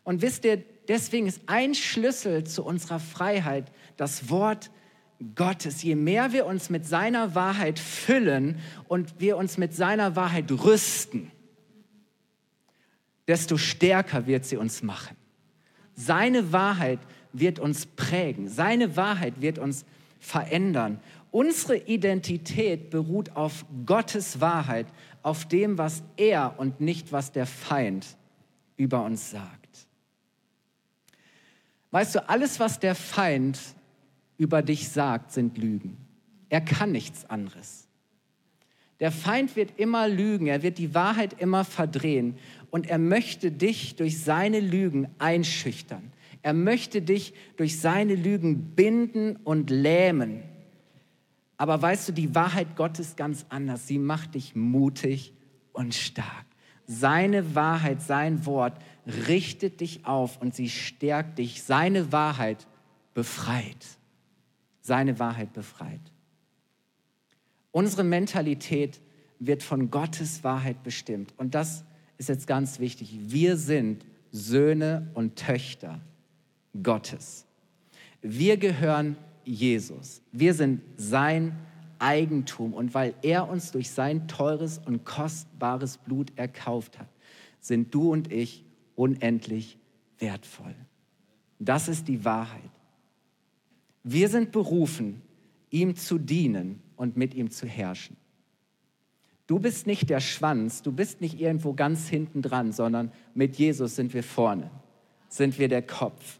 Und 0.03 0.21
wisst 0.21 0.43
ihr, 0.43 0.61
deswegen 0.89 1.27
ist 1.27 1.41
ein 1.45 1.73
Schlüssel 1.73 2.43
zu 2.43 2.65
unserer 2.65 2.99
Freiheit 2.99 3.71
das 3.95 4.29
Wort 4.29 4.65
Gottes. 4.65 4.80
Gottes, 5.35 5.83
je 5.83 5.95
mehr 5.95 6.33
wir 6.33 6.45
uns 6.45 6.69
mit 6.69 6.85
seiner 6.85 7.35
Wahrheit 7.35 7.79
füllen 7.79 8.59
und 8.87 9.19
wir 9.19 9.37
uns 9.37 9.57
mit 9.57 9.73
seiner 9.73 10.15
Wahrheit 10.15 10.51
rüsten, 10.51 11.31
desto 13.27 13.57
stärker 13.57 14.25
wird 14.25 14.45
sie 14.45 14.57
uns 14.57 14.81
machen. 14.81 15.15
Seine 15.93 16.51
Wahrheit 16.51 16.99
wird 17.33 17.59
uns 17.59 17.85
prägen. 17.85 18.49
Seine 18.49 18.95
Wahrheit 18.95 19.41
wird 19.41 19.59
uns 19.59 19.85
verändern. 20.19 20.99
Unsere 21.31 21.77
Identität 21.77 22.89
beruht 22.89 23.35
auf 23.35 23.65
Gottes 23.85 24.41
Wahrheit, 24.41 24.87
auf 25.23 25.47
dem, 25.47 25.77
was 25.77 26.03
er 26.17 26.55
und 26.57 26.81
nicht, 26.81 27.11
was 27.11 27.31
der 27.31 27.45
Feind 27.45 28.17
über 28.75 29.03
uns 29.03 29.31
sagt. 29.31 29.87
Weißt 31.91 32.15
du, 32.15 32.27
alles, 32.27 32.59
was 32.59 32.79
der 32.79 32.95
Feind 32.95 33.59
über 34.41 34.63
dich 34.63 34.89
sagt, 34.89 35.31
sind 35.31 35.59
Lügen. 35.59 35.97
Er 36.49 36.61
kann 36.61 36.91
nichts 36.91 37.29
anderes. 37.29 37.87
Der 38.99 39.11
Feind 39.11 39.55
wird 39.55 39.79
immer 39.79 40.07
lügen, 40.07 40.47
er 40.47 40.63
wird 40.63 40.79
die 40.79 40.95
Wahrheit 40.95 41.39
immer 41.39 41.63
verdrehen 41.63 42.39
und 42.71 42.89
er 42.89 42.97
möchte 42.97 43.51
dich 43.51 43.97
durch 43.97 44.23
seine 44.23 44.59
Lügen 44.59 45.09
einschüchtern. 45.19 46.11
Er 46.41 46.53
möchte 46.53 47.03
dich 47.03 47.35
durch 47.55 47.79
seine 47.79 48.15
Lügen 48.15 48.73
binden 48.75 49.35
und 49.43 49.69
lähmen. 49.69 50.41
Aber 51.57 51.79
weißt 51.79 52.09
du, 52.09 52.11
die 52.11 52.33
Wahrheit 52.33 52.75
Gottes 52.75 53.15
ganz 53.15 53.45
anders. 53.49 53.87
Sie 53.87 53.99
macht 53.99 54.33
dich 54.33 54.55
mutig 54.55 55.33
und 55.71 55.93
stark. 55.93 56.45
Seine 56.87 57.53
Wahrheit, 57.53 58.01
sein 58.01 58.47
Wort 58.47 58.73
richtet 59.27 59.81
dich 59.81 60.07
auf 60.07 60.41
und 60.41 60.55
sie 60.55 60.69
stärkt 60.69 61.37
dich. 61.37 61.61
Seine 61.61 62.11
Wahrheit 62.11 62.65
befreit. 63.13 63.99
Seine 64.81 65.19
Wahrheit 65.19 65.53
befreit. 65.53 66.01
Unsere 67.71 68.03
Mentalität 68.03 68.99
wird 69.39 69.63
von 69.63 69.89
Gottes 69.89 70.43
Wahrheit 70.43 70.83
bestimmt. 70.83 71.33
Und 71.37 71.55
das 71.55 71.83
ist 72.17 72.29
jetzt 72.29 72.47
ganz 72.47 72.79
wichtig. 72.79 73.17
Wir 73.21 73.57
sind 73.57 74.05
Söhne 74.31 75.09
und 75.13 75.35
Töchter 75.35 75.99
Gottes. 76.83 77.45
Wir 78.21 78.57
gehören 78.57 79.15
Jesus. 79.43 80.21
Wir 80.31 80.53
sind 80.53 80.81
sein 80.97 81.57
Eigentum 81.99 82.73
und 82.73 82.93
weil 82.93 83.13
er 83.21 83.49
uns 83.49 83.71
durch 83.71 83.91
sein 83.91 84.27
teures 84.27 84.79
und 84.79 85.05
kostbares 85.05 85.97
Blut 85.97 86.31
erkauft 86.35 86.99
hat, 86.99 87.09
sind 87.59 87.93
du 87.93 88.11
und 88.11 88.31
ich 88.31 88.65
unendlich 88.95 89.77
wertvoll. 90.19 90.75
Das 91.59 91.87
ist 91.87 92.07
die 92.07 92.25
Wahrheit. 92.25 92.71
Wir 94.03 94.29
sind 94.29 94.51
berufen, 94.51 95.21
ihm 95.69 95.95
zu 95.95 96.17
dienen 96.17 96.81
und 96.95 97.17
mit 97.17 97.33
ihm 97.33 97.51
zu 97.51 97.67
herrschen. 97.67 98.17
Du 99.47 99.59
bist 99.59 99.85
nicht 99.85 100.09
der 100.09 100.21
Schwanz, 100.21 100.81
du 100.81 100.91
bist 100.91 101.19
nicht 101.19 101.39
irgendwo 101.39 101.73
ganz 101.73 102.07
hinten 102.07 102.41
dran, 102.41 102.71
sondern 102.71 103.11
mit 103.33 103.57
Jesus 103.57 103.95
sind 103.95 104.13
wir 104.13 104.23
vorne, 104.23 104.71
sind 105.27 105.59
wir 105.59 105.67
der 105.67 105.81
Kopf. 105.81 106.39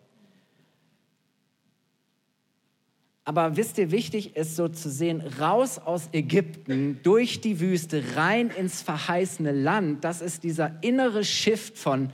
Aber 3.24 3.56
wisst 3.56 3.78
ihr, 3.78 3.92
wichtig 3.92 4.36
ist 4.36 4.56
so 4.56 4.68
zu 4.68 4.90
sehen, 4.90 5.22
raus 5.40 5.78
aus 5.78 6.10
Ägypten, 6.12 7.00
durch 7.04 7.42
die 7.42 7.60
Wüste, 7.60 8.04
rein 8.16 8.50
ins 8.50 8.82
verheißene 8.82 9.52
Land, 9.52 10.04
das 10.04 10.22
ist 10.22 10.44
dieser 10.44 10.82
innere 10.82 11.24
Shift 11.24 11.78
von 11.78 12.12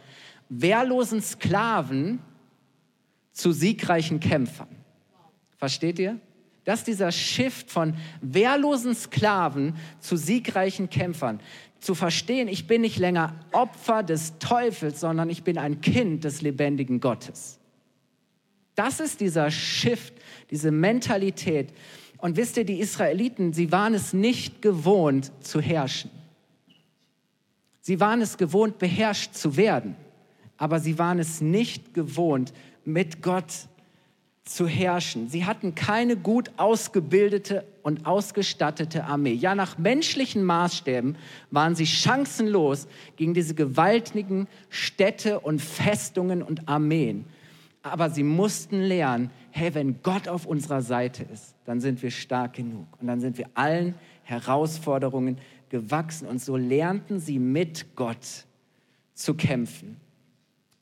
wehrlosen 0.50 1.22
Sklaven 1.22 2.20
zu 3.32 3.52
siegreichen 3.52 4.20
Kämpfern. 4.20 4.77
Versteht 5.58 6.00
ihr? 6.00 6.20
Das 6.64 6.84
dieser 6.84 7.12
Shift 7.12 7.72
von 7.72 7.96
wehrlosen 8.22 8.94
Sklaven 8.94 9.76
zu 10.00 10.18
siegreichen 10.18 10.90
Kämpfern. 10.90 11.40
Zu 11.80 11.96
verstehen, 11.96 12.48
ich 12.48 12.68
bin 12.68 12.82
nicht 12.82 12.98
länger 12.98 13.36
Opfer 13.52 14.04
des 14.04 14.38
Teufels, 14.40 15.00
sondern 15.00 15.30
ich 15.30 15.44
bin 15.44 15.58
ein 15.58 15.82
Kind 15.82 16.24
des 16.24 16.42
lebendigen 16.42 17.00
Gottes. 17.00 17.60
Das 18.76 19.00
ist 19.00 19.22
dieser 19.22 19.50
Shift, 19.50 20.14
diese 20.52 20.72
Mentalität. 20.72 21.74
Und 22.18 22.36
wisst 22.36 22.58
ihr, 22.58 22.66
die 22.66 22.80
Israeliten, 22.80 23.54
sie 23.54 23.72
waren 23.72 23.94
es 23.94 24.14
nicht 24.14 24.62
gewohnt 24.62 25.32
zu 25.40 25.62
herrschen. 25.62 26.12
Sie 27.80 28.00
waren 28.00 28.22
es 28.22 28.38
gewohnt, 28.38 28.80
beherrscht 28.80 29.34
zu 29.34 29.56
werden, 29.56 29.96
aber 30.58 30.80
sie 30.80 31.00
waren 31.00 31.20
es 31.20 31.40
nicht 31.40 31.94
gewohnt, 31.94 32.52
mit 32.84 33.22
Gott 33.22 33.70
zu 34.48 34.68
herrschen. 34.68 35.30
Sie 35.30 35.46
hatten 35.46 35.76
keine 35.76 36.16
gut 36.16 36.52
ausgebildete 36.58 37.66
und 37.84 38.06
ausgestattete 38.06 39.06
Armee. 39.06 39.34
Ja, 39.34 39.56
nach 39.56 39.78
menschlichen 39.78 40.44
Maßstäben 40.44 41.18
waren 41.52 41.76
sie 41.76 41.86
chancenlos 41.86 42.88
gegen 43.16 43.34
diese 43.34 43.56
gewaltigen 43.56 44.48
Städte 44.70 45.40
und 45.40 45.62
Festungen 45.62 46.42
und 46.42 46.68
Armeen 46.68 47.26
aber 47.92 48.10
sie 48.10 48.24
mussten 48.24 48.82
lernen, 48.82 49.32
hey, 49.52 49.74
wenn 49.74 50.02
Gott 50.02 50.28
auf 50.28 50.46
unserer 50.46 50.82
Seite 50.82 51.24
ist, 51.24 51.56
dann 51.66 51.80
sind 51.80 52.02
wir 52.02 52.12
stark 52.12 52.54
genug 52.54 52.88
und 53.00 53.08
dann 53.08 53.20
sind 53.20 53.38
wir 53.38 53.50
allen 53.54 53.96
Herausforderungen 54.24 55.38
gewachsen 55.70 56.28
und 56.28 56.42
so 56.42 56.58
lernten 56.58 57.20
sie 57.20 57.40
mit 57.40 57.96
Gott 57.96 58.46
zu 59.14 59.34
kämpfen. 59.34 59.98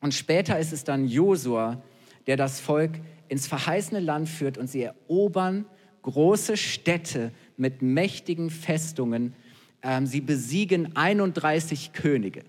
Und 0.01 0.13
später 0.13 0.60
ist 0.60 0.73
es 0.73 0.84
dann 0.84 1.08
Josua, 1.08 1.82
der 2.28 2.38
das 2.38 2.60
Volk 2.60 2.99
ins 3.30 3.48
verheißene 3.48 4.00
Land 4.00 4.30
führt 4.30 4.58
und 4.58 4.68
sie 4.68 4.84
erobern 4.84 5.66
große 6.02 6.58
Städte 6.58 7.32
mit 7.58 7.82
mächtigen 7.82 8.50
Festungen. 8.50 9.34
Ähm, 9.82 10.06
sie 10.06 10.22
besiegen 10.22 10.96
31 10.96 11.94
Könige. 11.94 12.44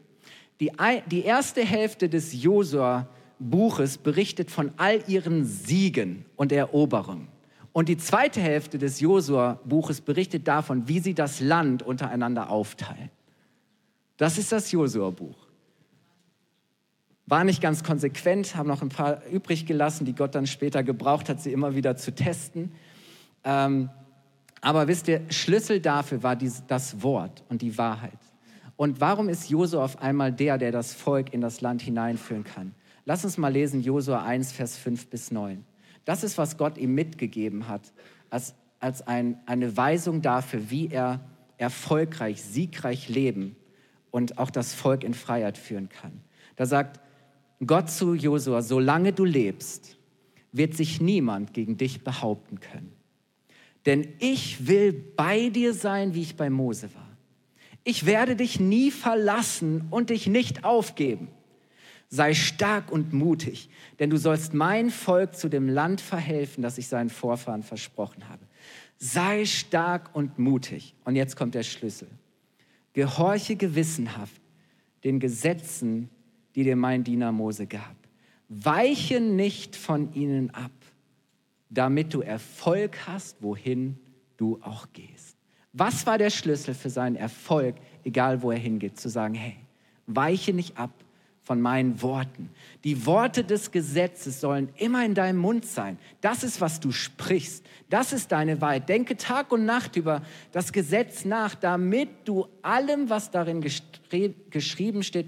Die, 0.61 0.73
die 1.11 1.23
erste 1.23 1.65
Hälfte 1.65 2.09
des 2.09 2.43
Josua 2.43 3.09
Buches 3.39 3.99
berichtet 3.99 4.51
von 4.51 4.73
all 4.77 5.03
ihren 5.07 5.45
Siegen 5.45 6.25
und 6.37 6.53
Eroberungen. 6.53 7.29
Und 7.73 7.91
die 7.91 7.99
zweite 7.99 8.41
Hälfte 8.41 8.79
des 8.79 9.01
Josua-Buches 9.01 10.01
berichtet 10.01 10.49
davon, 10.49 10.89
wie 10.89 10.99
sie 11.01 11.13
das 11.13 11.41
Land 11.41 11.83
untereinander 11.83 12.49
aufteilen. 12.49 13.11
Das 14.17 14.39
ist 14.39 14.51
das 14.51 14.73
Josua-Buch. 14.73 15.37
War 17.27 17.45
nicht 17.45 17.61
ganz 17.61 17.83
konsequent, 17.83 18.55
haben 18.55 18.69
noch 18.69 18.83
ein 18.83 18.89
paar 18.89 19.25
übrig 19.27 19.67
gelassen, 19.67 20.05
die 20.05 20.15
Gott 20.15 20.35
dann 20.35 20.47
später 20.47 20.83
gebraucht 20.83 21.29
hat, 21.29 21.41
sie 21.41 21.53
immer 21.53 21.75
wieder 21.75 21.97
zu 21.97 22.15
testen. 22.15 22.73
Ähm, 23.43 23.91
aber 24.61 24.89
wisst 24.89 25.09
ihr, 25.09 25.23
Schlüssel 25.31 25.81
dafür 25.81 26.23
war 26.23 26.37
dies, 26.37 26.63
das 26.67 27.03
Wort 27.03 27.43
und 27.49 27.63
die 27.63 27.79
Wahrheit. 27.79 28.19
Und 28.77 29.01
warum 29.01 29.29
ist 29.29 29.49
Josua 29.49 29.85
auf 29.85 30.03
einmal 30.03 30.33
der, 30.33 30.59
der 30.59 30.71
das 30.71 30.93
Volk 30.95 31.33
in 31.33 31.41
das 31.41 31.61
Land 31.61 31.83
hineinführen 31.83 32.45
kann? 32.45 32.75
Lass 33.05 33.25
uns 33.25 33.39
mal 33.39 33.53
lesen 33.53 33.83
Josua 33.83 34.25
1, 34.25 34.53
Vers 34.53 34.77
5 34.77 35.07
bis 35.09 35.31
9. 35.31 35.65
Das 36.05 36.23
ist, 36.23 36.39
was 36.39 36.57
Gott 36.57 36.79
ihm 36.79 36.95
mitgegeben 36.95 37.69
hat, 37.69 37.93
als, 38.31 38.55
als 38.81 39.07
ein, 39.07 39.41
eine 39.47 39.77
Weisung 39.77 40.23
dafür, 40.23 40.71
wie 40.71 40.89
er 40.89 41.21
erfolgreich, 41.59 42.43
siegreich 42.43 43.09
leben 43.09 43.57
und 44.11 44.39
auch 44.39 44.51
das 44.51 44.75
Volk 44.75 45.05
in 45.05 45.15
Freiheit 45.15 45.57
führen 45.57 45.89
kann. 45.89 46.21
Da 46.57 46.67
sagt 46.67 47.01
Gott 47.65 47.91
zu 47.91 48.15
Josua, 48.15 48.63
solange 48.63 49.13
du 49.13 49.25
lebst, 49.25 49.97
wird 50.53 50.75
sich 50.75 51.01
niemand 51.01 51.55
gegen 51.55 51.77
dich 51.77 52.05
behaupten 52.05 52.61
können. 52.61 52.93
Denn 53.87 54.15
ich 54.19 54.67
will 54.67 54.93
bei 54.93 55.49
dir 55.49 55.73
sein, 55.73 56.15
wie 56.15 56.23
ich 56.23 56.37
bei 56.37 56.51
Mose 56.51 56.95
war. 56.95 57.17
Ich 57.85 58.05
werde 58.05 58.35
dich 58.35 58.59
nie 58.59 58.91
verlassen 58.91 59.87
und 59.91 60.11
dich 60.11 60.27
nicht 60.27 60.65
aufgeben. 60.65 61.29
Sei 62.09 62.35
stark 62.35 62.91
und 62.91 63.13
mutig, 63.13 63.69
denn 63.99 64.11
du 64.11 64.17
sollst 64.17 64.55
mein 64.55 64.91
Volk 64.91 65.37
zu 65.37 65.49
dem 65.49 65.69
Land 65.69 66.01
verhelfen, 66.01 66.63
das 66.63 66.79
ich 66.79 66.89
seinen 66.89 67.11
Vorfahren 67.11 67.63
versprochen 67.63 68.29
habe. 68.29 68.45
Sei 68.99 69.45
stark 69.45 70.15
und 70.15 70.39
mutig. 70.39 70.95
Und 71.05 71.17
jetzt 71.17 71.37
kommt 71.37 71.55
der 71.55 71.63
Schlüssel. 71.63 72.09
Gehorche 72.93 73.57
gewissenhaft 73.57 74.41
den 75.07 75.21
Gesetzen, 75.21 76.11
die 76.57 76.65
dir 76.65 76.75
mein 76.75 77.05
Diener 77.05 77.31
Mose 77.31 77.67
gab. 77.67 77.95
Weiche 78.49 79.21
nicht 79.21 79.77
von 79.77 80.13
ihnen 80.15 80.51
ab, 80.51 80.73
damit 81.69 82.15
du 82.15 82.23
Erfolg 82.23 83.07
hast, 83.07 83.43
wohin 83.43 83.99
du 84.37 84.59
auch 84.63 84.87
gehst. 84.93 85.37
Was 85.73 86.07
war 86.07 86.17
der 86.17 86.31
Schlüssel 86.31 86.75
für 86.75 86.91
seinen 86.91 87.17
Erfolg, 87.17 87.77
egal 88.05 88.41
wo 88.43 88.51
er 88.51 88.59
hingeht? 88.59 88.99
Zu 88.99 89.11
sagen, 89.11 89.35
hey, 89.35 89.57
weiche 90.07 90.55
nicht 90.55 90.79
ab, 90.79 90.91
von 91.47 91.61
meinen 91.61 92.03
Worten. 92.03 92.51
Die 92.83 93.07
Worte 93.07 93.45
des 93.45 93.71
Gesetzes 93.71 94.41
sollen 94.41 94.69
immer 94.79 95.05
in 95.05 95.15
deinem 95.15 95.39
Mund 95.39 95.65
sein. 95.65 95.97
Das 96.21 96.43
ist, 96.43 96.61
was 96.61 96.81
du 96.81 96.91
sprichst. 96.91 97.65
Das 97.89 98.13
ist 98.13 98.33
deine 98.33 98.61
Wahrheit. 98.61 98.89
Denke 98.89 99.17
Tag 99.17 99.53
und 99.53 99.65
Nacht 99.65 99.95
über 99.95 100.23
das 100.51 100.73
Gesetz 100.73 101.25
nach, 101.25 101.55
damit 101.55 102.09
du 102.25 102.49
allem, 102.63 103.11
was 103.11 103.31
darin 103.31 103.61
geschrieben 103.61 105.05
steht, 105.05 105.27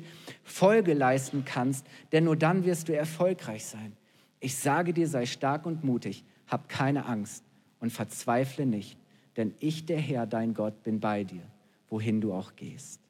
Folge 0.48 0.94
leisten 0.94 1.44
kannst. 1.44 1.86
Denn 2.12 2.24
nur 2.24 2.36
dann 2.36 2.64
wirst 2.64 2.88
du 2.88 2.96
erfolgreich 2.96 3.64
sein. 3.64 3.96
Ich 4.40 4.56
sage 4.56 4.92
dir, 4.92 5.08
sei 5.08 5.26
stark 5.26 5.66
und 5.66 5.84
mutig. 5.84 6.24
Hab 6.46 6.68
keine 6.68 7.06
Angst 7.06 7.44
und 7.80 7.92
verzweifle 7.92 8.66
nicht. 8.66 8.98
Denn 9.36 9.54
ich, 9.60 9.86
der 9.86 9.98
Herr, 9.98 10.26
dein 10.26 10.54
Gott, 10.54 10.82
bin 10.82 11.00
bei 11.00 11.24
dir, 11.24 11.42
wohin 11.88 12.20
du 12.20 12.32
auch 12.32 12.56
gehst. 12.56 13.00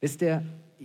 Wisst 0.00 0.22
ihr, 0.22 0.44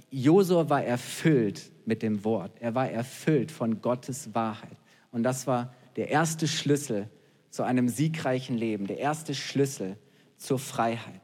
Josua 0.09 0.69
war 0.69 0.83
erfüllt 0.83 1.71
mit 1.85 2.01
dem 2.01 2.23
Wort. 2.23 2.51
Er 2.59 2.75
war 2.75 2.89
erfüllt 2.89 3.51
von 3.51 3.81
Gottes 3.81 4.33
Wahrheit. 4.33 4.77
Und 5.11 5.23
das 5.23 5.45
war 5.47 5.73
der 5.95 6.09
erste 6.09 6.47
Schlüssel 6.47 7.09
zu 7.49 7.63
einem 7.63 7.87
siegreichen 7.87 8.57
Leben, 8.57 8.87
der 8.87 8.97
erste 8.97 9.35
Schlüssel 9.35 9.97
zur 10.37 10.57
Freiheit. 10.57 11.21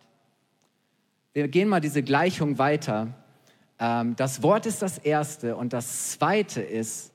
Wir 1.33 1.47
gehen 1.47 1.69
mal 1.69 1.79
diese 1.79 2.03
Gleichung 2.03 2.57
weiter. 2.57 3.15
Ähm, 3.79 4.15
das 4.15 4.43
Wort 4.43 4.65
ist 4.65 4.81
das 4.81 4.97
Erste 4.97 5.55
und 5.55 5.73
das 5.73 6.11
Zweite 6.11 6.61
ist 6.61 7.13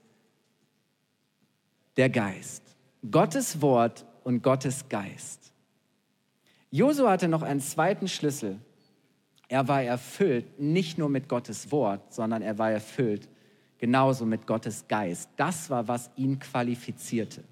der 1.97 2.11
Geist. 2.11 2.63
Gottes 3.11 3.61
Wort 3.61 4.07
und 4.25 4.43
Gottes 4.43 4.89
Geist. 4.89 5.53
Josua 6.71 7.13
hatte 7.13 7.29
noch 7.29 7.43
einen 7.43 7.61
zweiten 7.61 8.09
Schlüssel. 8.09 8.59
Er 9.49 9.69
war 9.69 9.83
erfüllt 9.83 10.59
nicht 10.59 10.99
nur 10.99 11.09
mit 11.09 11.29
Gottes 11.29 11.71
Wort, 11.71 12.13
sondern 12.13 12.43
er 12.43 12.59
war 12.59 12.71
erfüllt 12.71 13.29
genauso 13.79 14.25
mit 14.25 14.47
Gottes 14.47 14.89
Geist. 14.89 15.29
Das 15.37 15.69
war, 15.69 15.87
was 15.87 16.11
ihn 16.17 16.39
qualifizierte. 16.39 17.45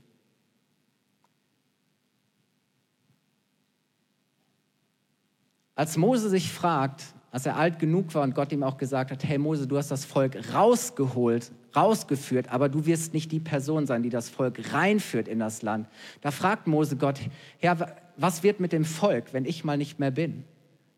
Als 5.74 5.96
Mose 5.96 6.30
sich 6.30 6.50
fragt, 6.50 7.04
als 7.32 7.46
er 7.46 7.56
alt 7.56 7.78
genug 7.78 8.14
war 8.14 8.22
und 8.22 8.34
Gott 8.34 8.52
ihm 8.52 8.62
auch 8.62 8.76
gesagt 8.76 9.10
hat, 9.10 9.24
hey 9.24 9.38
Mose, 9.38 9.66
du 9.66 9.78
hast 9.78 9.90
das 9.90 10.04
Volk 10.04 10.52
rausgeholt, 10.52 11.50
rausgeführt, 11.74 12.52
aber 12.52 12.68
du 12.68 12.84
wirst 12.84 13.14
nicht 13.14 13.32
die 13.32 13.40
Person 13.40 13.86
sein, 13.86 14.02
die 14.02 14.10
das 14.10 14.28
Volk 14.28 14.74
reinführt 14.74 15.28
in 15.28 15.38
das 15.38 15.62
Land. 15.62 15.88
Da 16.20 16.30
fragt 16.30 16.66
Mose 16.66 16.96
Gott, 16.96 17.18
Herr, 17.58 17.96
was 18.18 18.42
wird 18.42 18.60
mit 18.60 18.72
dem 18.72 18.84
Volk, 18.84 19.32
wenn 19.32 19.46
ich 19.46 19.64
mal 19.64 19.78
nicht 19.78 19.98
mehr 19.98 20.10
bin? 20.10 20.44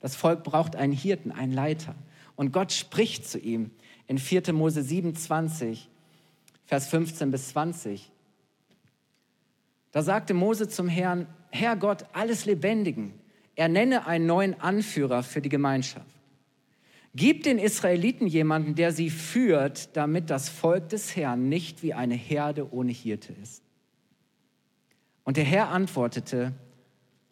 Das 0.01 0.17
Volk 0.17 0.43
braucht 0.43 0.75
einen 0.75 0.93
Hirten, 0.93 1.31
einen 1.31 1.53
Leiter. 1.53 1.95
Und 2.35 2.53
Gott 2.53 2.73
spricht 2.73 3.29
zu 3.29 3.39
ihm 3.39 3.71
in 4.09 4.19
4. 4.19 4.53
Mose 4.53 4.83
27, 4.83 5.89
Vers 6.67 6.89
15 6.89 7.31
bis 7.31 7.51
20. 7.51 8.11
Da 9.93 10.03
sagte 10.03 10.35
Mose 10.35 10.69
zum 10.69 10.89
Herrn, 10.89 11.29
Herr 11.51 11.77
Gott, 11.77 12.07
alles 12.13 12.45
Lebendigen, 12.45 13.15
er 13.55 13.69
nenne 13.69 14.09
einen 14.09 14.27
neuen 14.27 14.61
Anführer 14.61 15.23
für 15.23 15.41
die 15.41 15.49
Gemeinschaft. 15.49 16.05
Gib 17.17 17.45
den 17.45 17.59
Israeliten 17.59 18.27
jemanden, 18.27 18.75
der 18.75 18.91
sie 18.91 19.09
führt, 19.09 19.97
damit 19.97 20.31
das 20.31 20.49
Volk 20.49 20.89
des 20.89 21.15
Herrn 21.15 21.49
nicht 21.49 21.83
wie 21.83 21.95
eine 21.95 22.17
Herde 22.17 22.73
ohne 22.73 22.91
Hirte 22.91 23.33
ist. 23.41 23.63
Und 25.23 25.37
der 25.37 25.45
Herr 25.45 25.69
antwortete, 25.69 26.53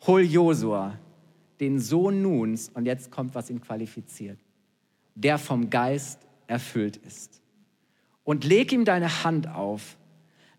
hol 0.07 0.23
Josua, 0.23 0.99
den 1.61 1.81
Sohn 1.81 2.23
Nuns, 2.23 2.71
und 2.73 2.87
jetzt 2.87 3.11
kommt, 3.11 3.35
was 3.35 3.51
ihn 3.51 3.61
qualifiziert, 3.61 4.39
der 5.17 5.39
vom 5.39 5.69
Geist 5.69 6.21
erfüllt 6.47 6.97
ist. 6.97 7.41
Und 8.25 8.45
leg 8.45 8.73
ihm 8.73 8.85
deine 8.85 9.25
Hand 9.25 9.49
auf, 9.49 9.97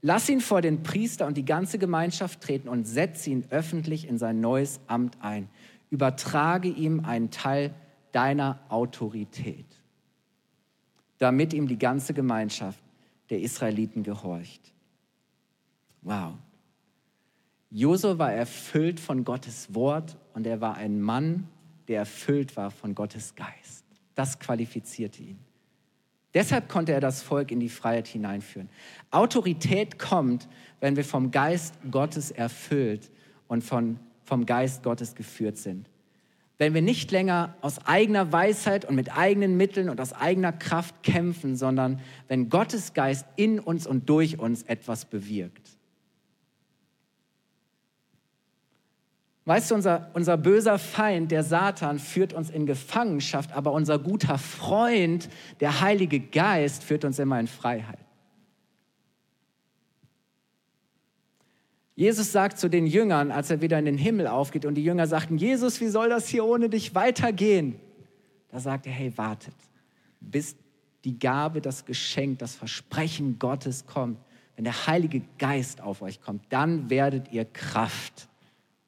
lass 0.01 0.27
ihn 0.27 0.41
vor 0.41 0.61
den 0.61 0.83
Priester 0.83 1.27
und 1.27 1.37
die 1.37 1.45
ganze 1.45 1.79
Gemeinschaft 1.79 2.41
treten 2.41 2.67
und 2.67 2.85
setze 2.85 3.29
ihn 3.29 3.45
öffentlich 3.49 4.05
in 4.07 4.17
sein 4.17 4.41
neues 4.41 4.81
Amt 4.87 5.17
ein. 5.21 5.47
Übertrage 5.89 6.67
ihm 6.67 7.05
einen 7.05 7.31
Teil 7.31 7.73
deiner 8.13 8.59
Autorität, 8.69 9.65
damit 11.17 11.53
ihm 11.53 11.67
die 11.67 11.77
ganze 11.77 12.13
Gemeinschaft 12.13 12.81
der 13.29 13.41
Israeliten 13.41 14.03
gehorcht. 14.03 14.73
Wow. 16.01 16.35
Josua 17.69 18.17
war 18.19 18.31
erfüllt 18.31 18.99
von 18.99 19.23
Gottes 19.23 19.73
Wort 19.73 20.17
und 20.33 20.45
er 20.45 20.61
war 20.61 20.75
ein 20.75 21.01
Mann, 21.01 21.49
der 21.87 21.99
erfüllt 21.99 22.55
war 22.55 22.71
von 22.71 22.93
Gottes 22.93 23.35
Geist. 23.35 23.83
Das 24.15 24.39
qualifizierte 24.39 25.23
ihn. 25.23 25.39
Deshalb 26.35 26.69
konnte 26.69 26.91
er 26.91 26.99
das 26.99 27.21
Volk 27.23 27.51
in 27.51 27.59
die 27.59 27.69
Freiheit 27.69 28.07
hineinführen. 28.07 28.69
Autorität 29.11 29.97
kommt, 29.99 30.47
wenn 30.79 30.95
wir 30.95 31.05
vom 31.05 31.31
Geist 31.31 31.75
Gottes 31.89 32.31
erfüllt 32.31 33.11
und 33.47 33.63
von, 33.63 33.99
vom 34.23 34.45
Geist 34.45 34.83
Gottes 34.83 35.15
geführt 35.15 35.57
sind 35.57 35.89
wenn 36.57 36.73
wir 36.73 36.81
nicht 36.81 37.11
länger 37.11 37.55
aus 37.61 37.85
eigener 37.85 38.31
Weisheit 38.31 38.85
und 38.85 38.95
mit 38.95 39.15
eigenen 39.15 39.57
Mitteln 39.57 39.89
und 39.89 39.99
aus 39.99 40.13
eigener 40.13 40.51
Kraft 40.51 41.03
kämpfen, 41.03 41.55
sondern 41.55 41.99
wenn 42.27 42.49
Gottes 42.49 42.93
Geist 42.93 43.25
in 43.35 43.59
uns 43.59 43.87
und 43.87 44.09
durch 44.09 44.39
uns 44.39 44.63
etwas 44.63 45.05
bewirkt. 45.05 45.69
Weißt 49.45 49.71
du, 49.71 49.75
unser, 49.75 50.09
unser 50.13 50.37
böser 50.37 50.79
Feind, 50.79 51.31
der 51.31 51.43
Satan, 51.43 51.99
führt 51.99 52.31
uns 52.31 52.49
in 52.49 52.65
Gefangenschaft, 52.65 53.51
aber 53.51 53.73
unser 53.73 53.99
guter 53.99 54.37
Freund, 54.37 55.27
der 55.59 55.81
Heilige 55.81 56.21
Geist, 56.21 56.83
führt 56.83 57.03
uns 57.03 57.19
immer 57.19 57.39
in 57.39 57.47
Freiheit. 57.47 57.99
Jesus 61.95 62.31
sagt 62.31 62.57
zu 62.57 62.69
den 62.69 62.87
Jüngern, 62.87 63.31
als 63.31 63.51
er 63.51 63.61
wieder 63.61 63.77
in 63.77 63.85
den 63.85 63.97
Himmel 63.97 64.27
aufgeht 64.27 64.65
und 64.65 64.75
die 64.75 64.83
Jünger 64.83 65.05
sagten, 65.07 65.37
Jesus, 65.37 65.79
wie 65.79 65.89
soll 65.89 66.09
das 66.09 66.27
hier 66.27 66.45
ohne 66.45 66.69
dich 66.69 66.95
weitergehen? 66.95 67.79
Da 68.49 68.59
sagt 68.59 68.87
er, 68.87 68.91
hey, 68.91 69.15
wartet, 69.17 69.55
bis 70.19 70.55
die 71.05 71.19
Gabe, 71.19 71.61
das 71.61 71.85
Geschenk, 71.85 72.39
das 72.39 72.55
Versprechen 72.55 73.37
Gottes 73.37 73.85
kommt. 73.85 74.17
Wenn 74.55 74.63
der 74.63 74.87
Heilige 74.87 75.21
Geist 75.37 75.81
auf 75.81 76.01
euch 76.01 76.21
kommt, 76.21 76.43
dann 76.49 76.89
werdet 76.89 77.31
ihr 77.31 77.45
Kraft 77.45 78.27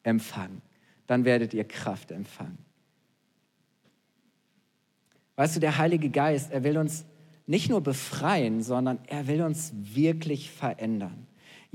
empfangen. 0.02 0.62
Dann 1.06 1.24
werdet 1.24 1.54
ihr 1.54 1.64
Kraft 1.64 2.10
empfangen. 2.10 2.58
Weißt 5.36 5.54
du, 5.54 5.60
der 5.60 5.78
Heilige 5.78 6.08
Geist, 6.08 6.50
er 6.50 6.64
will 6.64 6.78
uns 6.78 7.04
nicht 7.46 7.68
nur 7.68 7.80
befreien, 7.80 8.62
sondern 8.62 8.98
er 9.06 9.28
will 9.28 9.42
uns 9.42 9.72
wirklich 9.74 10.50
verändern. 10.50 11.25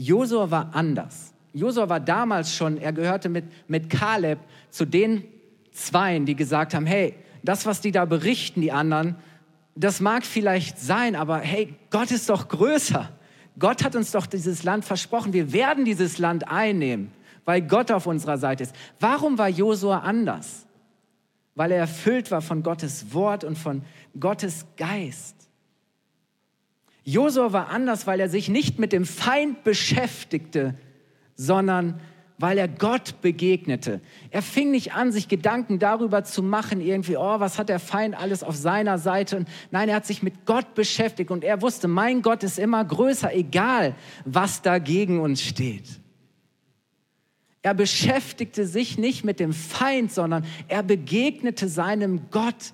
Josua 0.02 0.50
war 0.50 0.72
anders. 0.74 1.32
Josua 1.54 1.88
war 1.88 2.00
damals 2.00 2.56
schon, 2.56 2.78
er 2.78 2.92
gehörte 2.92 3.30
mit, 3.30 3.46
mit 3.68 3.90
Kaleb 3.90 4.40
zu 4.72 4.86
den 4.86 5.24
Zweien, 5.72 6.26
die 6.26 6.36
gesagt 6.36 6.74
haben, 6.74 6.88
hey, 6.88 7.16
das, 7.44 7.68
was 7.68 7.82
die 7.82 7.92
da 7.92 8.06
berichten, 8.06 8.62
die 8.62 8.72
anderen, 8.72 9.16
das 9.76 10.02
mag 10.02 10.26
vielleicht 10.26 10.80
sein, 10.80 11.16
aber 11.16 11.38
hey, 11.40 11.76
Gott 11.92 12.10
ist 12.10 12.30
doch 12.30 12.48
größer. 12.48 13.10
Gott 13.60 13.84
hat 13.84 13.96
uns 13.96 14.12
doch 14.12 14.26
dieses 14.26 14.64
Land 14.64 14.86
versprochen. 14.86 15.34
Wir 15.34 15.54
werden 15.54 15.86
dieses 15.86 16.18
Land 16.18 16.48
einnehmen, 16.48 17.12
weil 17.46 17.62
Gott 17.62 17.92
auf 17.92 18.08
unserer 18.08 18.40
Seite 18.40 18.64
ist. 18.64 18.76
Warum 19.00 19.38
war 19.38 19.50
Josua 19.50 20.00
anders? 20.00 20.66
Weil 21.54 21.72
er 21.72 21.80
erfüllt 21.80 22.32
war 22.32 22.42
von 22.42 22.64
Gottes 22.64 23.14
Wort 23.14 23.44
und 23.44 23.56
von 23.56 23.84
Gottes 24.20 24.66
Geist. 24.78 25.41
Josua 27.04 27.52
war 27.52 27.70
anders, 27.70 28.06
weil 28.08 28.20
er 28.20 28.30
sich 28.30 28.50
nicht 28.50 28.80
mit 28.80 28.94
dem 28.94 29.06
Feind 29.06 29.64
beschäftigte, 29.64 30.76
sondern 31.36 32.00
weil 32.38 32.58
er 32.58 32.68
Gott 32.68 33.22
begegnete. 33.22 34.02
Er 34.32 34.42
fing 34.42 34.72
nicht 34.72 34.94
an, 34.94 35.12
sich 35.12 35.28
Gedanken 35.28 35.78
darüber 35.80 36.24
zu 36.24 36.42
machen, 36.42 36.82
irgendwie, 36.82 37.16
oh, 37.16 37.40
was 37.40 37.60
hat 37.60 37.70
der 37.70 37.80
Feind 37.80 38.20
alles 38.20 38.44
auf 38.44 38.56
seiner 38.56 38.98
Seite? 38.98 39.46
Nein, 39.70 39.90
er 39.90 39.96
hat 39.96 40.08
sich 40.08 40.24
mit 40.24 40.46
Gott 40.46 40.74
beschäftigt 40.74 41.30
und 41.30 41.44
er 41.44 41.62
wusste, 41.62 41.88
mein 41.88 42.22
Gott 42.22 42.44
ist 42.44 42.58
immer 42.58 42.84
größer, 42.84 43.34
egal 43.34 43.96
was 44.26 44.62
da 44.62 44.80
gegen 44.80 45.20
uns 45.20 45.42
steht. 45.42 45.88
Er 47.62 47.76
beschäftigte 47.76 48.66
sich 48.66 48.98
nicht 48.98 49.24
mit 49.24 49.40
dem 49.40 49.54
Feind, 49.54 50.12
sondern 50.12 50.46
er 50.68 50.82
begegnete 50.82 51.68
seinem 51.68 52.32
Gott 52.32 52.74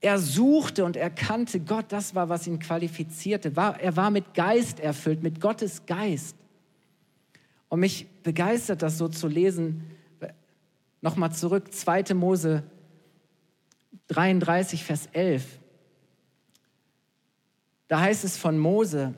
er 0.00 0.18
suchte 0.18 0.84
und 0.84 0.96
erkannte 0.96 1.60
Gott, 1.60 1.86
das 1.88 2.14
war, 2.14 2.28
was 2.28 2.46
ihn 2.46 2.58
qualifizierte. 2.58 3.52
Er 3.56 3.96
war 3.96 4.10
mit 4.10 4.34
Geist 4.34 4.80
erfüllt, 4.80 5.22
mit 5.22 5.40
Gottes 5.40 5.86
Geist. 5.86 6.36
Und 7.68 7.80
mich 7.80 8.06
begeistert 8.22 8.82
das 8.82 8.98
so 8.98 9.08
zu 9.08 9.26
lesen. 9.26 9.84
Nochmal 11.00 11.32
zurück, 11.32 11.72
2. 11.72 12.14
Mose 12.14 12.62
33, 14.08 14.84
Vers 14.84 15.08
11. 15.12 15.44
Da 17.88 18.00
heißt 18.00 18.24
es 18.24 18.36
von 18.36 18.58
Mose, 18.58 19.14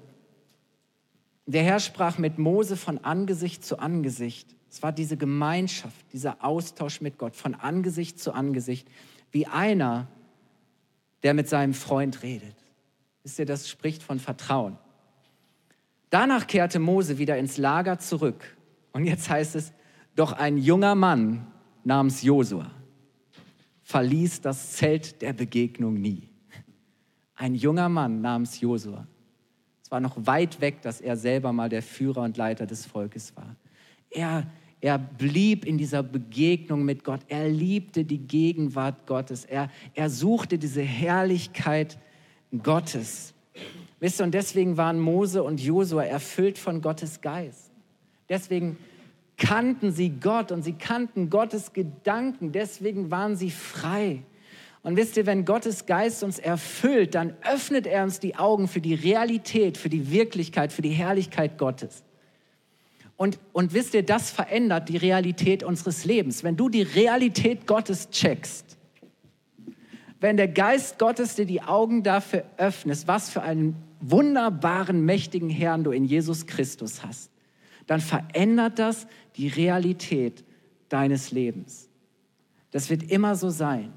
der 1.47 1.63
Herr 1.63 1.81
sprach 1.81 2.19
mit 2.19 2.39
Mose 2.39 2.77
von 2.77 2.99
Angesicht 2.99 3.65
zu 3.65 3.79
Angesicht. 3.79 4.55
Es 4.71 4.83
war 4.83 4.93
diese 4.93 5.17
Gemeinschaft, 5.17 6.13
dieser 6.13 6.45
Austausch 6.45 7.01
mit 7.01 7.17
Gott, 7.17 7.35
von 7.35 7.55
Angesicht 7.55 8.21
zu 8.21 8.33
Angesicht, 8.33 8.87
wie 9.31 9.47
einer, 9.47 10.09
der 11.23 11.35
mit 11.35 11.49
seinem 11.49 11.75
Freund 11.75 12.23
redet. 12.23 12.55
Wisst 13.23 13.39
ihr, 13.39 13.47
das 13.47 13.69
spricht 13.69 14.03
von 14.03 14.19
Vertrauen. 14.19 14.79
Danach 16.11 16.47
kehrte 16.47 16.79
Mose 16.79 17.19
wieder 17.19 17.37
ins 17.37 17.59
Lager 17.59 17.99
zurück. 17.99 18.57
Und 18.93 19.05
jetzt 19.05 19.29
heißt 19.29 19.55
es, 19.57 19.73
doch 20.15 20.33
ein 20.33 20.57
junger 20.59 20.95
Mann 20.95 21.47
namens 21.85 22.23
Josua 22.23 22.71
verließ 23.89 24.43
das 24.43 24.73
Zelt 24.73 25.23
der 25.23 25.33
Begegnung 25.33 25.95
nie. 25.95 26.29
Ein 27.35 27.55
junger 27.55 27.89
Mann 27.89 28.21
namens 28.21 28.61
Josua. 28.61 29.07
Es 29.83 29.91
war 29.91 30.01
noch 30.01 30.27
weit 30.27 30.61
weg, 30.61 30.83
dass 30.83 31.01
er 31.01 31.17
selber 31.17 31.55
mal 31.55 31.71
der 31.71 31.83
Führer 31.83 32.21
und 32.21 32.37
Leiter 32.37 32.67
des 32.67 32.85
Volkes 32.85 33.35
war. 33.35 33.57
Er, 34.11 34.47
Er 34.81 34.99
blieb 34.99 35.65
in 35.65 35.77
dieser 35.77 36.03
Begegnung 36.03 36.85
mit 36.85 37.03
Gott. 37.03 37.21
Er 37.29 37.49
liebte 37.49 38.05
die 38.05 38.19
Gegenwart 38.19 39.07
Gottes. 39.07 39.45
Er, 39.45 39.71
er 39.95 40.09
suchte 40.09 40.59
diese 40.59 40.83
Herrlichkeit 40.83 41.99
Gottes. 42.63 43.35
Wisst 43.99 44.21
ihr, 44.21 44.25
und 44.25 44.35
deswegen 44.35 44.77
waren 44.77 45.01
Mose 45.01 45.43
und 45.43 45.61
Josua 45.61 46.05
erfüllt 46.05 46.59
von 46.59 46.81
Gottes 46.81 47.21
Geist. 47.21 47.73
Deswegen 48.29 48.77
kannten 49.37 49.93
sie 49.93 50.11
Gott 50.11 50.53
und 50.53 50.63
sie 50.63 50.75
kannten 50.75 51.31
Gottes 51.31 51.73
Gedanken. 51.73 52.53
Deswegen 52.53 53.11
waren 53.11 53.37
sie 53.37 53.51
frei. 53.51 54.23
Und 54.83 54.97
wisst 54.97 55.17
ihr, 55.17 55.27
wenn 55.27 55.45
Gottes 55.45 55.87
Geist 55.87 56.23
uns 56.23 56.39
erfüllt, 56.39 57.17
dann 57.17 57.35
öffnet 57.43 57.87
er 57.87 58.05
uns 58.05 58.21
die 58.21 58.37
Augen 58.37 58.69
für 58.69 58.81
die 58.81 58.95
Realität, 58.95 59.77
für 59.77 59.89
die 59.89 60.13
Wirklichkeit, 60.13 60.73
für 60.73 60.83
die 60.83 60.91
Herrlichkeit 60.91 61.59
Gottes. 61.59 62.05
Und, 63.19 63.41
und 63.53 63.75
wisst 63.75 63.95
ihr, 63.95 64.05
das 64.05 64.31
verändert 64.31 64.89
die 64.89 64.97
Realität 64.97 65.65
unseres 65.65 66.05
Lebens. 66.05 66.45
Wenn 66.45 66.57
du 66.57 66.69
die 66.69 66.83
Realität 66.83 67.67
Gottes 67.67 68.09
checkst, 68.11 68.79
wenn 70.21 70.37
der 70.37 70.47
Geist 70.47 71.01
Gottes 71.01 71.35
dir 71.35 71.45
die 71.45 71.61
Augen 71.61 72.05
dafür 72.05 72.45
öffnet, 72.57 73.07
was 73.07 73.29
für 73.29 73.43
einen 73.43 73.75
wunderbaren, 74.01 75.05
mächtigen 75.05 75.51
Herrn 75.51 75.83
du 75.83 75.91
in 75.91 76.05
Jesus 76.05 76.47
Christus 76.47 77.05
hast, 77.05 77.33
dann 77.89 78.01
verändert 78.01 78.79
das 78.79 79.09
die 79.35 79.49
Realität 79.49 80.45
deines 80.89 81.33
Lebens. 81.33 81.89
Das 82.71 82.89
wird 82.89 83.03
immer 83.03 83.35
so 83.35 83.51
sein. 83.51 83.93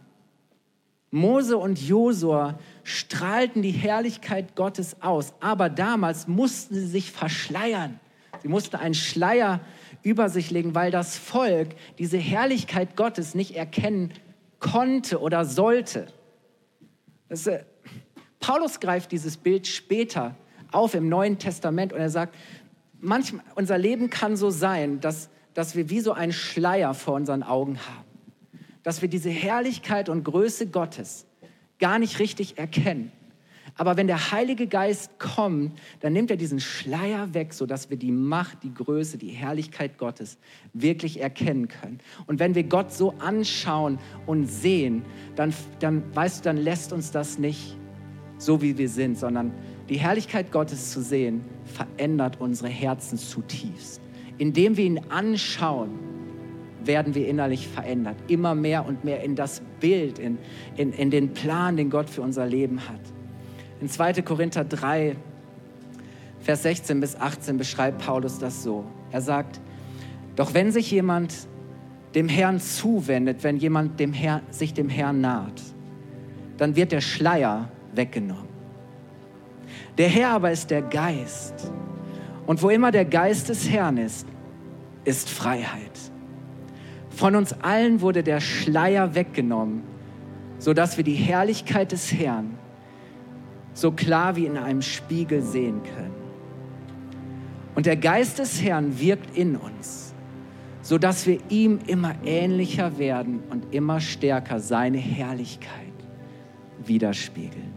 Mose 1.11 1.57
und 1.57 1.79
Josua 1.79 2.57
strahlten 2.83 3.61
die 3.61 3.71
Herrlichkeit 3.71 4.55
Gottes 4.55 4.99
aus, 4.99 5.33
aber 5.41 5.69
damals 5.69 6.27
mussten 6.27 6.73
sie 6.73 6.87
sich 6.87 7.11
verschleiern. 7.11 7.99
Sie 8.41 8.47
mussten 8.47 8.75
einen 8.75 8.93
Schleier 8.93 9.61
über 10.03 10.29
sich 10.29 10.51
legen, 10.51 10.73
weil 10.75 10.91
das 10.91 11.17
Volk 11.17 11.69
diese 11.99 12.17
Herrlichkeit 12.17 12.95
Gottes 12.95 13.35
nicht 13.35 13.55
erkennen 13.55 14.13
konnte 14.59 15.19
oder 15.19 15.45
sollte. 15.45 16.07
Das, 17.29 17.47
äh, 17.47 17.63
Paulus 18.39 18.79
greift 18.79 19.11
dieses 19.11 19.37
Bild 19.37 19.67
später 19.67 20.35
auf 20.71 20.93
im 20.95 21.09
Neuen 21.09 21.37
Testament 21.37 21.93
und 21.93 21.99
er 21.99 22.09
sagt, 22.09 22.35
manchmal, 22.99 23.43
unser 23.55 23.77
Leben 23.77 24.09
kann 24.09 24.35
so 24.35 24.49
sein, 24.49 24.99
dass, 24.99 25.29
dass 25.53 25.75
wir 25.75 25.89
wie 25.89 25.99
so 25.99 26.13
einen 26.13 26.33
Schleier 26.33 26.93
vor 26.93 27.15
unseren 27.15 27.43
Augen 27.43 27.77
haben 27.77 28.11
dass 28.83 29.01
wir 29.01 29.09
diese 29.09 29.29
Herrlichkeit 29.29 30.09
und 30.09 30.23
Größe 30.23 30.67
Gottes 30.67 31.25
gar 31.79 31.99
nicht 31.99 32.19
richtig 32.19 32.57
erkennen. 32.57 33.11
Aber 33.75 33.97
wenn 33.97 34.07
der 34.07 34.31
Heilige 34.31 34.67
Geist 34.67 35.17
kommt, 35.19 35.79
dann 36.01 36.13
nimmt 36.13 36.31
er 36.31 36.37
diesen 36.37 36.59
Schleier 36.59 37.33
weg, 37.33 37.53
sodass 37.53 37.89
wir 37.89 37.97
die 37.97 38.11
Macht, 38.11 38.63
die 38.63 38.73
Größe, 38.73 39.17
die 39.17 39.29
Herrlichkeit 39.29 39.97
Gottes 39.97 40.37
wirklich 40.73 41.21
erkennen 41.21 41.67
können. 41.67 41.99
Und 42.27 42.39
wenn 42.39 42.55
wir 42.55 42.63
Gott 42.63 42.93
so 42.93 43.13
anschauen 43.19 43.99
und 44.25 44.47
sehen, 44.47 45.03
dann, 45.35 45.53
dann 45.79 46.03
weißt 46.15 46.39
du, 46.39 46.43
dann 46.43 46.57
lässt 46.57 46.93
uns 46.93 47.11
das 47.11 47.37
nicht 47.37 47.77
so, 48.37 48.61
wie 48.61 48.77
wir 48.77 48.89
sind, 48.89 49.17
sondern 49.17 49.51
die 49.89 49.97
Herrlichkeit 49.97 50.51
Gottes 50.51 50.91
zu 50.91 51.01
sehen, 51.01 51.41
verändert 51.65 52.39
unsere 52.39 52.69
Herzen 52.69 53.17
zutiefst. 53.17 54.01
Indem 54.37 54.77
wir 54.77 54.85
ihn 54.85 55.01
anschauen, 55.09 55.99
werden 56.83 57.13
wir 57.13 57.27
innerlich 57.27 57.67
verändert. 57.67 58.15
Immer 58.27 58.55
mehr 58.55 58.85
und 58.85 59.03
mehr 59.03 59.23
in 59.23 59.35
das 59.35 59.61
Bild, 59.79 60.17
in, 60.17 60.37
in, 60.77 60.93
in 60.93 61.11
den 61.11 61.33
Plan, 61.33 61.77
den 61.77 61.89
Gott 61.89 62.09
für 62.09 62.21
unser 62.21 62.45
Leben 62.45 62.79
hat. 62.87 63.01
In 63.81 63.89
2. 63.89 64.21
Korinther 64.21 64.63
3, 64.63 65.15
Vers 66.39 66.63
16 66.63 66.99
bis 66.99 67.15
18 67.15 67.57
beschreibt 67.57 68.05
Paulus 68.05 68.37
das 68.37 68.61
so. 68.61 68.85
Er 69.11 69.21
sagt, 69.21 69.59
doch 70.35 70.53
wenn 70.53 70.71
sich 70.71 70.91
jemand 70.91 71.33
dem 72.13 72.29
Herrn 72.29 72.59
zuwendet, 72.59 73.43
wenn 73.43 73.57
jemand 73.57 73.99
dem 73.99 74.13
Herr, 74.13 74.41
sich 74.51 74.75
dem 74.75 74.87
Herrn 74.87 75.21
naht, 75.21 75.61
dann 76.57 76.75
wird 76.75 76.91
der 76.91 77.01
Schleier 77.01 77.69
weggenommen. 77.93 78.49
Der 79.97 80.09
Herr 80.09 80.29
aber 80.29 80.51
ist 80.51 80.69
der 80.69 80.83
Geist. 80.83 81.71
Und 82.45 82.61
wo 82.61 82.69
immer 82.69 82.91
der 82.91 83.05
Geist 83.05 83.49
des 83.49 83.69
Herrn 83.69 83.97
ist, 83.97 84.27
ist 85.05 85.27
Freiheit. 85.27 85.99
Von 87.09 87.35
uns 87.35 87.53
allen 87.61 88.01
wurde 88.01 88.21
der 88.21 88.41
Schleier 88.41 89.15
weggenommen, 89.15 89.81
sodass 90.59 90.97
wir 90.97 91.03
die 91.03 91.15
Herrlichkeit 91.15 91.91
des 91.91 92.13
Herrn 92.13 92.57
so 93.73 93.91
klar 93.91 94.35
wie 94.35 94.45
in 94.45 94.57
einem 94.57 94.81
Spiegel 94.81 95.41
sehen 95.41 95.81
können. 95.83 96.21
Und 97.75 97.85
der 97.85 97.95
Geist 97.95 98.39
des 98.39 98.61
Herrn 98.61 98.99
wirkt 98.99 99.37
in 99.37 99.55
uns, 99.55 100.13
sodass 100.81 101.25
wir 101.25 101.39
ihm 101.49 101.79
immer 101.87 102.15
ähnlicher 102.25 102.97
werden 102.97 103.39
und 103.49 103.73
immer 103.73 103.99
stärker 103.99 104.59
seine 104.59 104.97
Herrlichkeit 104.97 105.71
widerspiegeln. 106.85 107.71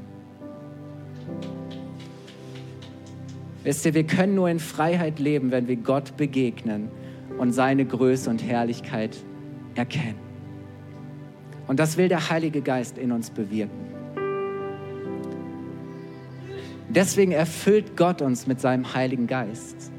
Wisst 3.62 3.86
ihr, 3.86 3.94
wir 3.94 4.04
können 4.04 4.34
nur 4.34 4.50
in 4.50 4.58
Freiheit 4.58 5.18
leben, 5.18 5.50
wenn 5.50 5.68
wir 5.68 5.76
Gott 5.76 6.16
begegnen 6.16 6.90
und 7.38 7.52
seine 7.52 7.86
Größe 7.86 8.28
und 8.28 8.42
Herrlichkeit 8.42 9.16
erkennen. 9.74 10.18
Und 11.66 11.80
das 11.80 11.96
will 11.96 12.08
der 12.08 12.28
Heilige 12.28 12.60
Geist 12.60 12.98
in 12.98 13.10
uns 13.10 13.30
bewirken. 13.30 13.93
Deswegen 16.94 17.32
erfüllt 17.32 17.96
Gott 17.96 18.22
uns 18.22 18.46
mit 18.46 18.60
seinem 18.60 18.94
Heiligen 18.94 19.26
Geist. 19.26 19.90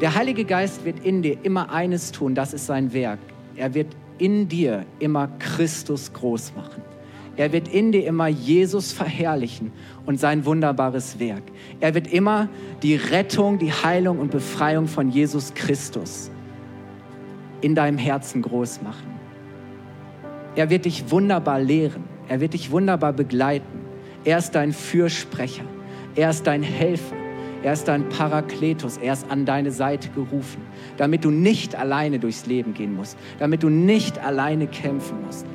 Der 0.00 0.16
Heilige 0.16 0.44
Geist 0.44 0.84
wird 0.84 1.04
in 1.04 1.22
dir 1.22 1.38
immer 1.44 1.70
eines 1.70 2.10
tun, 2.10 2.34
das 2.34 2.52
ist 2.52 2.66
sein 2.66 2.92
Werk. 2.92 3.20
Er 3.54 3.72
wird 3.74 3.94
in 4.18 4.48
dir 4.48 4.84
immer 4.98 5.28
Christus 5.38 6.12
groß 6.12 6.54
machen. 6.56 6.82
Er 7.36 7.52
wird 7.52 7.68
in 7.68 7.92
dir 7.92 8.06
immer 8.06 8.26
Jesus 8.26 8.92
verherrlichen 8.92 9.72
und 10.04 10.18
sein 10.18 10.44
wunderbares 10.44 11.18
Werk. 11.18 11.44
Er 11.80 11.94
wird 11.94 12.12
immer 12.12 12.48
die 12.82 12.96
Rettung, 12.96 13.58
die 13.58 13.72
Heilung 13.72 14.18
und 14.18 14.32
Befreiung 14.32 14.86
von 14.86 15.08
Jesus 15.10 15.54
Christus 15.54 16.30
in 17.60 17.74
deinem 17.74 17.98
Herzen 17.98 18.42
groß 18.42 18.82
machen. 18.82 19.12
Er 20.56 20.68
wird 20.68 20.84
dich 20.84 21.10
wunderbar 21.10 21.60
lehren. 21.60 22.04
Er 22.28 22.40
wird 22.40 22.52
dich 22.52 22.70
wunderbar 22.70 23.12
begleiten. 23.12 23.81
Er 24.24 24.38
ist 24.38 24.52
dein 24.52 24.72
Fürsprecher. 24.72 25.64
Er 26.14 26.30
ist 26.30 26.46
dein 26.46 26.62
Helfer. 26.62 27.16
Er 27.62 27.72
ist 27.72 27.86
dein 27.86 28.08
Parakletus. 28.08 28.96
Er 28.98 29.12
ist 29.12 29.30
an 29.30 29.46
deine 29.46 29.70
Seite 29.70 30.08
gerufen, 30.10 30.62
damit 30.96 31.24
du 31.24 31.30
nicht 31.30 31.74
alleine 31.74 32.18
durchs 32.18 32.46
Leben 32.46 32.74
gehen 32.74 32.94
musst, 32.94 33.16
damit 33.38 33.62
du 33.62 33.68
nicht 33.68 34.18
alleine 34.18 34.66
kämpfen 34.66 35.22
musst. 35.24 35.46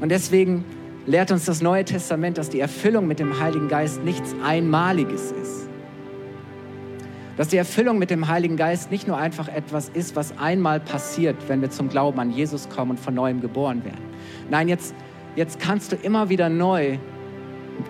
Und 0.00 0.10
deswegen 0.10 0.64
lehrt 1.06 1.30
uns 1.30 1.44
das 1.44 1.62
Neue 1.62 1.84
Testament, 1.84 2.38
dass 2.38 2.50
die 2.50 2.60
Erfüllung 2.60 3.06
mit 3.06 3.18
dem 3.18 3.40
Heiligen 3.40 3.68
Geist 3.68 4.02
nichts 4.04 4.34
Einmaliges 4.44 5.32
ist. 5.32 5.68
Dass 7.36 7.48
die 7.48 7.56
Erfüllung 7.56 7.98
mit 7.98 8.10
dem 8.10 8.28
Heiligen 8.28 8.56
Geist 8.56 8.90
nicht 8.90 9.08
nur 9.08 9.16
einfach 9.16 9.48
etwas 9.48 9.88
ist, 9.88 10.14
was 10.16 10.38
einmal 10.38 10.80
passiert, 10.80 11.36
wenn 11.48 11.60
wir 11.62 11.70
zum 11.70 11.88
Glauben 11.88 12.20
an 12.20 12.30
Jesus 12.30 12.68
kommen 12.68 12.92
und 12.92 13.00
von 13.00 13.14
neuem 13.14 13.40
geboren 13.40 13.84
werden. 13.84 14.04
Nein, 14.50 14.68
jetzt, 14.68 14.94
jetzt 15.34 15.58
kannst 15.58 15.92
du 15.92 15.96
immer 15.96 16.28
wieder 16.28 16.48
neu, 16.48 16.98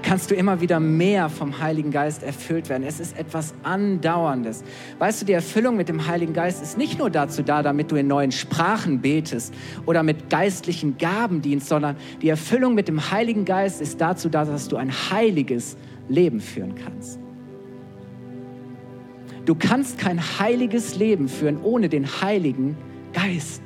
kannst 0.03 0.31
du 0.31 0.35
immer 0.35 0.61
wieder 0.61 0.81
mehr 0.81 1.29
vom 1.29 1.59
Heiligen 1.61 1.91
Geist 1.91 2.23
erfüllt 2.23 2.69
werden. 2.69 2.85
Es 2.85 3.01
ist 3.01 3.19
etwas 3.19 3.55
Andauerndes. 3.63 4.65
Weißt 4.99 5.23
du, 5.23 5.27
die 5.27 5.33
Erfüllung 5.33 5.77
mit 5.77 5.89
dem 5.89 6.07
Heiligen 6.07 6.33
Geist 6.33 6.63
ist 6.63 6.79
nicht 6.79 6.99
nur 6.99 7.11
dazu 7.11 7.43
da, 7.43 7.63
damit 7.63 7.91
du 7.91 7.97
in 7.97 8.07
neuen 8.07 8.33
Sprachen 8.33 9.01
betest 9.01 9.55
oder 9.87 10.03
mit 10.03 10.31
geistlichen 10.31 10.99
Gaben 10.99 11.43
dienst, 11.43 11.69
sondern 11.69 11.97
die 12.23 12.29
Erfüllung 12.29 12.75
mit 12.75 12.89
dem 12.89 13.11
Heiligen 13.11 13.45
Geist 13.45 13.81
ist 13.81 14.01
dazu 14.01 14.29
da, 14.29 14.45
dass 14.45 14.69
du 14.69 14.77
ein 14.77 14.93
heiliges 15.11 15.77
Leben 16.09 16.41
führen 16.41 16.75
kannst. 16.75 17.19
Du 19.45 19.55
kannst 19.55 19.99
kein 19.99 20.21
heiliges 20.39 20.97
Leben 20.97 21.29
führen 21.29 21.59
ohne 21.63 21.89
den 21.89 22.07
Heiligen 22.23 22.77
Geist. 23.13 23.63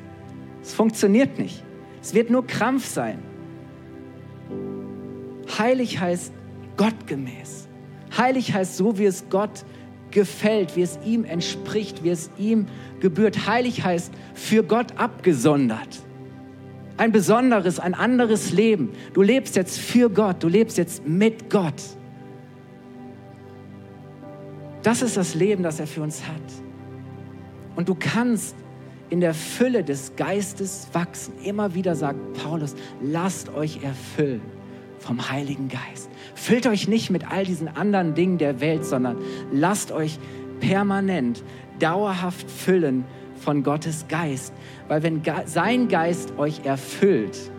Es 0.63 0.75
funktioniert 0.75 1.39
nicht. 1.39 1.63
Es 2.03 2.15
wird 2.15 2.31
nur 2.31 2.47
Krampf 2.47 2.87
sein. 2.87 3.19
Heilig 5.59 5.99
heißt 5.99 6.33
gottgemäß. 6.77 7.69
Heilig 8.17 8.55
heißt 8.55 8.77
so, 8.77 8.97
wie 8.99 9.07
es 9.07 9.29
Gott 9.29 9.65
gefällt, 10.11 10.77
wie 10.77 10.83
es 10.83 10.99
ihm 11.05 11.25
entspricht, 11.25 12.05
wie 12.05 12.11
es 12.11 12.31
ihm 12.39 12.67
gebührt. 13.01 13.47
Heilig 13.47 13.85
heißt 13.85 14.13
für 14.35 14.63
Gott 14.63 14.97
abgesondert. 14.97 16.01
Ein 16.97 17.13
besonderes, 17.13 17.79
ein 17.79 17.95
anderes 17.95 18.53
Leben. 18.53 18.91
Du 19.13 19.23
lebst 19.23 19.57
jetzt 19.57 19.79
für 19.79 20.09
Gott, 20.11 20.43
du 20.43 20.49
lebst 20.49 20.79
jetzt 20.79 21.07
mit 21.07 21.51
Gott. 21.51 21.83
Das 24.83 25.03
ist 25.03 25.17
das 25.17 25.35
Leben, 25.35 25.63
das 25.63 25.81
er 25.81 25.87
für 25.87 26.03
uns 26.03 26.27
hat. 26.27 26.37
Und 27.77 27.89
du 27.89 27.95
kannst 27.95 28.57
in 29.11 29.21
der 29.21 29.35
Fülle 29.35 29.85
des 29.85 30.15
Geistes 30.17 30.89
wachsen. 30.93 31.35
Immer 31.45 31.75
wieder 31.75 31.95
sagt 31.95 32.19
Paulus, 32.43 32.75
lasst 33.01 33.55
euch 33.55 33.83
erfüllen 33.83 34.58
vom 34.99 35.31
Heiligen 35.31 35.69
Geist. 35.69 36.11
Füllt 36.35 36.67
euch 36.67 36.89
nicht 36.89 37.11
mit 37.11 37.31
all 37.31 37.45
diesen 37.45 37.69
anderen 37.69 38.15
Dingen 38.15 38.39
der 38.39 38.61
Welt, 38.61 38.85
sondern 38.85 39.17
lasst 39.53 39.93
euch 39.93 40.19
permanent, 40.61 41.43
dauerhaft 41.79 42.51
füllen 42.51 43.05
von 43.37 43.63
Gottes 43.63 44.07
Geist. 44.09 44.53
Weil 44.89 45.03
wenn 45.03 45.23
sein 45.47 45.89
Geist 45.89 46.37
euch 46.39 46.65
erfüllt 46.65 47.51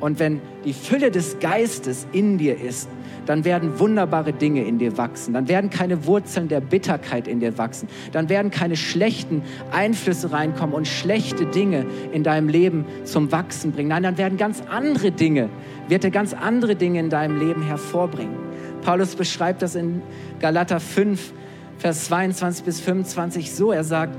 und 0.00 0.18
wenn 0.18 0.40
die 0.64 0.72
Fülle 0.72 1.10
des 1.10 1.38
Geistes 1.38 2.06
in 2.12 2.38
dir 2.38 2.60
ist, 2.60 2.88
dann 3.26 3.44
werden 3.44 3.78
wunderbare 3.78 4.32
Dinge 4.32 4.64
in 4.64 4.78
dir 4.78 4.98
wachsen. 4.98 5.32
Dann 5.34 5.48
werden 5.48 5.70
keine 5.70 6.06
Wurzeln 6.06 6.48
der 6.48 6.60
Bitterkeit 6.60 7.26
in 7.26 7.40
dir 7.40 7.56
wachsen. 7.56 7.88
Dann 8.12 8.28
werden 8.28 8.50
keine 8.50 8.76
schlechten 8.76 9.42
Einflüsse 9.72 10.32
reinkommen 10.32 10.74
und 10.74 10.86
schlechte 10.86 11.46
Dinge 11.46 11.86
in 12.12 12.22
deinem 12.22 12.48
Leben 12.48 12.84
zum 13.04 13.32
Wachsen 13.32 13.72
bringen. 13.72 13.88
Nein, 13.88 14.02
dann 14.02 14.18
werden 14.18 14.36
ganz 14.36 14.62
andere 14.68 15.10
Dinge, 15.10 15.48
wird 15.88 16.04
er 16.04 16.10
ganz 16.10 16.34
andere 16.34 16.76
Dinge 16.76 17.00
in 17.00 17.08
deinem 17.08 17.38
Leben 17.38 17.62
hervorbringen. 17.62 18.36
Paulus 18.82 19.16
beschreibt 19.16 19.62
das 19.62 19.74
in 19.74 20.02
Galater 20.40 20.80
5, 20.80 21.32
Vers 21.78 22.04
22 22.04 22.64
bis 22.64 22.80
25 22.80 23.52
so. 23.52 23.72
Er 23.72 23.84
sagt, 23.84 24.14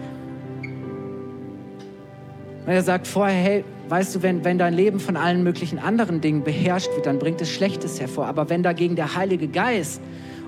er 2.65 2.81
sagt 2.81 3.07
vorher, 3.07 3.35
hey, 3.35 3.63
weißt 3.89 4.15
du, 4.15 4.23
wenn, 4.23 4.43
wenn 4.43 4.57
dein 4.57 4.73
Leben 4.73 4.99
von 4.99 5.15
allen 5.15 5.43
möglichen 5.43 5.79
anderen 5.79 6.21
Dingen 6.21 6.43
beherrscht 6.43 6.89
wird, 6.95 7.05
dann 7.05 7.19
bringt 7.19 7.41
es 7.41 7.49
Schlechtes 7.49 7.99
hervor. 7.99 8.25
Aber 8.25 8.49
wenn 8.49 8.63
dagegen 8.63 8.95
der 8.95 9.15
Heilige 9.15 9.47
Geist 9.47 10.01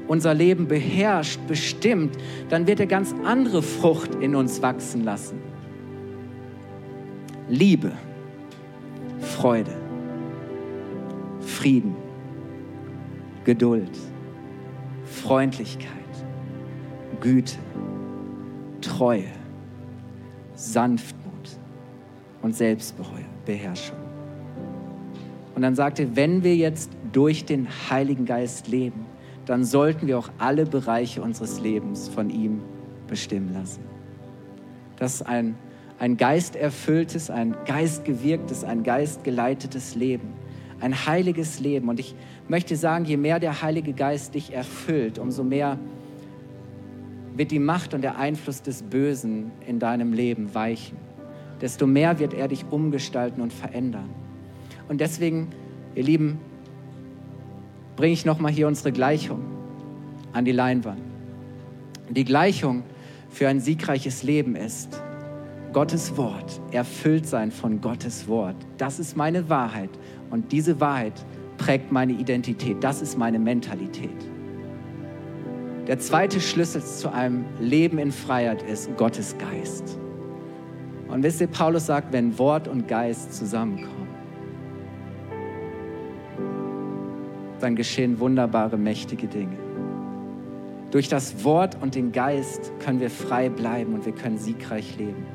unser 0.08 0.34
Leben 0.34 0.68
beherrscht, 0.68 1.40
bestimmt, 1.48 2.18
dann 2.50 2.68
wird 2.68 2.80
er 2.80 2.88
ganz 2.88 3.14
andere 3.24 3.62
Frucht 3.62 4.16
in 4.16 4.36
uns 4.36 4.62
wachsen 4.62 5.04
lassen. 5.04 5.40
Liebe, 7.50 7.92
Freude, 9.20 9.72
Frieden, 11.40 11.96
Geduld, 13.44 13.98
Freundlichkeit, 15.06 15.88
Güte, 17.22 17.56
Treue, 18.82 19.24
Sanftmut 20.56 21.24
und 22.42 22.56
Selbstbeherrschung. 23.48 23.98
Und 25.56 25.62
dann 25.62 25.76
sagt 25.76 26.00
er, 26.00 26.16
wenn 26.16 26.44
wir 26.44 26.56
jetzt 26.56 26.92
durch 27.12 27.46
den 27.46 27.68
Heiligen 27.90 28.26
Geist 28.26 28.68
leben, 28.68 29.06
dann 29.46 29.64
sollten 29.64 30.08
wir 30.08 30.20
auch 30.20 30.30
alle 30.38 30.66
Bereiche 30.66 31.22
unseres 31.22 31.60
Lebens 31.60 32.10
von 32.10 32.30
ihm 32.30 32.62
bestimmen 33.08 33.54
lassen. 33.54 33.82
Das 34.98 35.16
ist 35.16 35.22
ein, 35.24 35.56
ein 36.00 36.18
geisterfülltes, 36.18 37.30
ein 37.30 37.56
geistgewirktes, 37.66 38.64
ein 38.64 38.84
geistgeleitetes 38.84 39.96
Leben, 39.96 40.34
ein 40.80 41.08
heiliges 41.08 41.60
Leben. 41.60 41.88
Und 41.90 42.00
ich 42.00 42.14
möchte 42.48 42.76
sagen, 42.76 43.06
je 43.06 43.18
mehr 43.18 43.40
der 43.40 43.62
Heilige 43.62 43.94
Geist 43.94 44.36
dich 44.36 44.54
erfüllt, 44.54 45.18
umso 45.18 45.44
mehr 45.44 45.80
wird 47.36 47.52
die 47.52 47.60
Macht 47.60 47.94
und 47.94 48.02
der 48.02 48.18
Einfluss 48.18 48.62
des 48.62 48.84
Bösen 48.84 49.52
in 49.66 49.80
deinem 49.80 50.12
Leben 50.12 50.54
weichen 50.54 51.07
desto 51.62 51.88
mehr 51.88 52.20
wird 52.20 52.34
er 52.34 52.48
dich 52.48 52.66
umgestalten 52.70 53.42
und 53.42 53.54
verändern. 53.54 54.10
Und 54.88 55.02
deswegen, 55.02 55.50
ihr 55.96 56.04
Lieben, 56.04 56.40
bringe 57.96 58.14
ich 58.14 58.26
nochmal 58.26 58.52
hier 58.52 58.68
unsere 58.68 58.92
Gleichung 58.92 59.42
an 60.34 60.46
die 60.46 60.52
Leinwand. 60.52 61.02
Die 62.10 62.24
Gleichung 62.24 62.84
für 63.30 63.50
ein 63.50 63.60
siegreiches 63.60 64.24
Leben 64.24 64.56
ist 64.56 65.02
Gottes 65.74 66.16
Wort, 66.16 66.62
erfüllt 66.72 67.28
sein 67.28 67.52
von 67.52 67.82
Gottes 67.82 68.28
Wort. 68.28 68.56
Das 68.78 69.00
ist 69.00 69.18
meine 69.18 69.50
Wahrheit 69.50 69.90
und 70.30 70.52
diese 70.52 70.80
Wahrheit 70.80 71.14
prägt 71.58 71.92
meine 71.92 72.14
Identität. 72.14 72.78
Das 72.82 73.02
ist 73.02 73.18
meine 73.18 73.40
Mentalität. 73.40 74.10
Der 75.88 76.00
zweite 76.00 76.40
Schlüssel 76.40 76.84
zu 76.84 77.12
einem 77.12 77.46
Leben 77.60 77.98
in 77.98 78.12
Freiheit 78.12 78.62
ist 78.62 78.96
Gottes 78.98 79.36
Geist. 79.38 79.98
Und 81.08 81.24
wisst 81.24 81.42
ihr, 81.42 81.48
Paulus 81.48 81.86
sagt, 81.86 82.12
wenn 82.12 82.38
Wort 82.38 82.68
und 82.68 82.88
Geist 82.88 83.34
zusammenkommen, 83.34 84.08
dann 87.60 87.76
geschehen 87.76 88.20
wunderbare, 88.20 88.78
mächtige 88.78 89.28
Dinge. 89.28 89.58
Durch 90.92 91.10
das 91.10 91.44
Wort 91.44 91.82
und 91.82 91.96
den 91.96 92.12
Geist 92.12 92.72
können 92.80 93.00
wir 93.00 93.10
frei 93.10 93.50
bleiben 93.50 93.94
und 93.94 94.06
wir 94.06 94.14
können 94.14 94.38
siegreich 94.38 94.98
leben. 94.98 95.26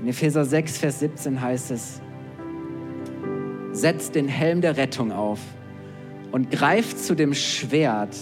In 0.00 0.08
Epheser 0.08 0.44
6, 0.44 0.78
Vers 0.78 1.00
17 1.00 1.40
heißt 1.40 1.70
es, 1.70 2.00
setzt 3.72 4.14
den 4.14 4.28
Helm 4.28 4.60
der 4.60 4.76
Rettung 4.76 5.12
auf 5.12 5.40
und 6.32 6.50
greift 6.50 6.98
zu 6.98 7.14
dem 7.14 7.34
Schwert, 7.34 8.14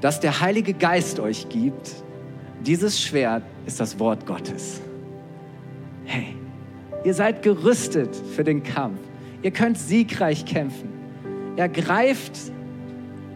das 0.00 0.20
der 0.20 0.40
Heilige 0.40 0.74
Geist 0.74 1.20
euch 1.20 1.48
gibt. 1.48 1.94
Dieses 2.66 3.00
Schwert 3.00 3.44
ist 3.66 3.78
das 3.78 3.98
Wort 3.98 4.26
Gottes. 4.26 4.80
Hey, 6.12 6.34
ihr 7.04 7.14
seid 7.14 7.44
gerüstet 7.44 8.16
für 8.16 8.42
den 8.42 8.64
Kampf. 8.64 8.98
Ihr 9.42 9.52
könnt 9.52 9.78
siegreich 9.78 10.44
kämpfen. 10.44 10.88
Ergreift 11.54 12.32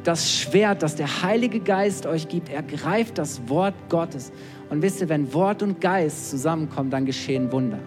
das 0.03 0.33
Schwert, 0.33 0.83
das 0.83 0.97
der 0.97 1.23
Heilige 1.23 1.61
Geist 1.61 2.05
euch 2.05 2.27
gibt. 2.27 2.49
Ergreift 2.49 3.17
das 3.19 3.49
Wort 3.49 3.75
Gottes. 3.89 4.33
Und 4.71 4.83
wisst 4.83 5.01
ihr, 5.01 5.09
wenn 5.09 5.33
Wort 5.33 5.63
und 5.63 5.81
Geist 5.81 6.31
zusammenkommen, 6.31 6.91
dann 6.91 7.07
geschehen 7.07 7.53
Wunder. 7.53 7.79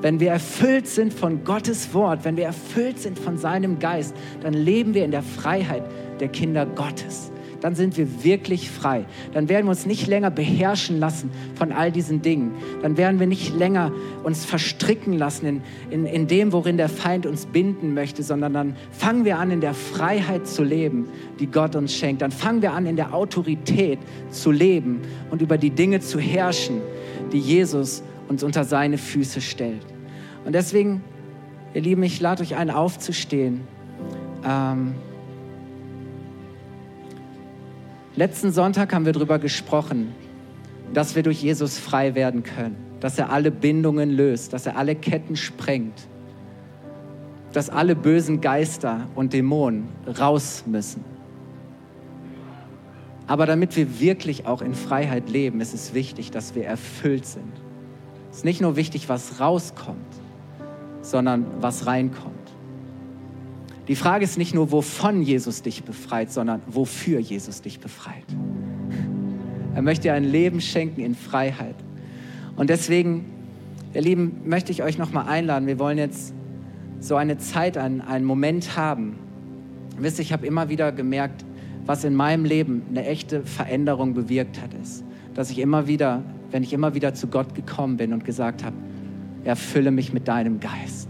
Wenn 0.00 0.20
wir 0.20 0.30
erfüllt 0.30 0.86
sind 0.86 1.12
von 1.12 1.42
Gottes 1.42 1.92
Wort, 1.92 2.24
wenn 2.24 2.36
wir 2.36 2.44
erfüllt 2.44 3.00
sind 3.00 3.18
von 3.18 3.36
seinem 3.36 3.80
Geist, 3.80 4.14
dann 4.42 4.54
leben 4.54 4.94
wir 4.94 5.04
in 5.04 5.10
der 5.10 5.24
Freiheit 5.24 5.82
der 6.20 6.28
Kinder 6.28 6.66
Gottes 6.66 7.32
dann 7.60 7.74
sind 7.74 7.96
wir 7.96 8.24
wirklich 8.24 8.70
frei. 8.70 9.04
Dann 9.32 9.48
werden 9.48 9.66
wir 9.66 9.70
uns 9.70 9.86
nicht 9.86 10.06
länger 10.06 10.30
beherrschen 10.30 10.98
lassen 10.98 11.30
von 11.54 11.72
all 11.72 11.92
diesen 11.92 12.22
Dingen. 12.22 12.52
Dann 12.82 12.96
werden 12.96 13.20
wir 13.20 13.26
nicht 13.26 13.54
länger 13.54 13.92
uns 14.22 14.44
verstricken 14.44 15.12
lassen 15.12 15.46
in, 15.46 15.62
in, 15.90 16.06
in 16.06 16.26
dem, 16.26 16.52
worin 16.52 16.76
der 16.76 16.88
Feind 16.88 17.26
uns 17.26 17.46
binden 17.46 17.94
möchte, 17.94 18.22
sondern 18.22 18.52
dann 18.52 18.76
fangen 18.90 19.24
wir 19.24 19.38
an, 19.38 19.50
in 19.50 19.60
der 19.60 19.74
Freiheit 19.74 20.46
zu 20.46 20.62
leben, 20.62 21.08
die 21.38 21.46
Gott 21.46 21.76
uns 21.76 21.94
schenkt. 21.94 22.22
Dann 22.22 22.32
fangen 22.32 22.62
wir 22.62 22.72
an, 22.72 22.86
in 22.86 22.96
der 22.96 23.14
Autorität 23.14 23.98
zu 24.30 24.50
leben 24.50 25.00
und 25.30 25.42
über 25.42 25.58
die 25.58 25.70
Dinge 25.70 26.00
zu 26.00 26.18
herrschen, 26.18 26.80
die 27.32 27.38
Jesus 27.38 28.02
uns 28.28 28.42
unter 28.42 28.64
seine 28.64 28.96
Füße 28.96 29.40
stellt. 29.40 29.84
Und 30.44 30.54
deswegen, 30.54 31.02
ihr 31.74 31.82
Lieben, 31.82 32.02
ich 32.02 32.20
lade 32.20 32.42
euch 32.42 32.56
ein, 32.56 32.70
aufzustehen. 32.70 33.60
Ähm, 34.44 34.94
Letzten 38.16 38.50
Sonntag 38.50 38.92
haben 38.92 39.06
wir 39.06 39.12
darüber 39.12 39.38
gesprochen, 39.38 40.12
dass 40.92 41.14
wir 41.14 41.22
durch 41.22 41.42
Jesus 41.42 41.78
frei 41.78 42.16
werden 42.16 42.42
können, 42.42 42.76
dass 42.98 43.16
er 43.18 43.30
alle 43.30 43.52
Bindungen 43.52 44.10
löst, 44.10 44.52
dass 44.52 44.66
er 44.66 44.76
alle 44.76 44.96
Ketten 44.96 45.36
sprengt, 45.36 46.08
dass 47.52 47.70
alle 47.70 47.94
bösen 47.94 48.40
Geister 48.40 49.06
und 49.14 49.32
Dämonen 49.32 49.88
raus 50.18 50.64
müssen. 50.66 51.04
Aber 53.28 53.46
damit 53.46 53.76
wir 53.76 54.00
wirklich 54.00 54.44
auch 54.44 54.60
in 54.60 54.74
Freiheit 54.74 55.30
leben, 55.30 55.60
ist 55.60 55.72
es 55.72 55.94
wichtig, 55.94 56.32
dass 56.32 56.56
wir 56.56 56.64
erfüllt 56.66 57.26
sind. 57.26 57.52
Es 58.32 58.38
ist 58.38 58.44
nicht 58.44 58.60
nur 58.60 58.74
wichtig, 58.74 59.08
was 59.08 59.38
rauskommt, 59.38 59.98
sondern 61.00 61.46
was 61.60 61.86
reinkommt. 61.86 62.39
Die 63.90 63.96
Frage 63.96 64.22
ist 64.22 64.38
nicht 64.38 64.54
nur, 64.54 64.70
wovon 64.70 65.20
Jesus 65.20 65.62
dich 65.62 65.82
befreit, 65.82 66.30
sondern 66.30 66.62
wofür 66.68 67.18
Jesus 67.18 67.60
dich 67.60 67.80
befreit. 67.80 68.22
Er 69.74 69.82
möchte 69.82 70.02
dir 70.02 70.14
ein 70.14 70.22
Leben 70.22 70.60
schenken 70.60 71.00
in 71.00 71.16
Freiheit. 71.16 71.74
Und 72.54 72.70
deswegen, 72.70 73.24
ihr 73.92 74.00
Lieben, 74.00 74.42
möchte 74.44 74.70
ich 74.70 74.84
euch 74.84 74.96
nochmal 74.96 75.26
einladen. 75.26 75.66
Wir 75.66 75.80
wollen 75.80 75.98
jetzt 75.98 76.32
so 77.00 77.16
eine 77.16 77.38
Zeit, 77.38 77.76
einen, 77.76 78.00
einen 78.00 78.24
Moment 78.24 78.76
haben. 78.76 79.18
Wisst 79.98 80.20
ihr, 80.20 80.22
ich 80.22 80.32
habe 80.32 80.46
immer 80.46 80.68
wieder 80.68 80.92
gemerkt, 80.92 81.44
was 81.84 82.04
in 82.04 82.14
meinem 82.14 82.44
Leben 82.44 82.82
eine 82.90 83.04
echte 83.04 83.42
Veränderung 83.42 84.14
bewirkt 84.14 84.62
hat, 84.62 84.72
ist, 84.80 85.02
dass 85.34 85.50
ich 85.50 85.58
immer 85.58 85.88
wieder, 85.88 86.22
wenn 86.52 86.62
ich 86.62 86.72
immer 86.72 86.94
wieder 86.94 87.12
zu 87.14 87.26
Gott 87.26 87.56
gekommen 87.56 87.96
bin 87.96 88.12
und 88.12 88.24
gesagt 88.24 88.62
habe, 88.62 88.76
erfülle 89.42 89.90
mich 89.90 90.12
mit 90.12 90.28
deinem 90.28 90.60
Geist. 90.60 91.08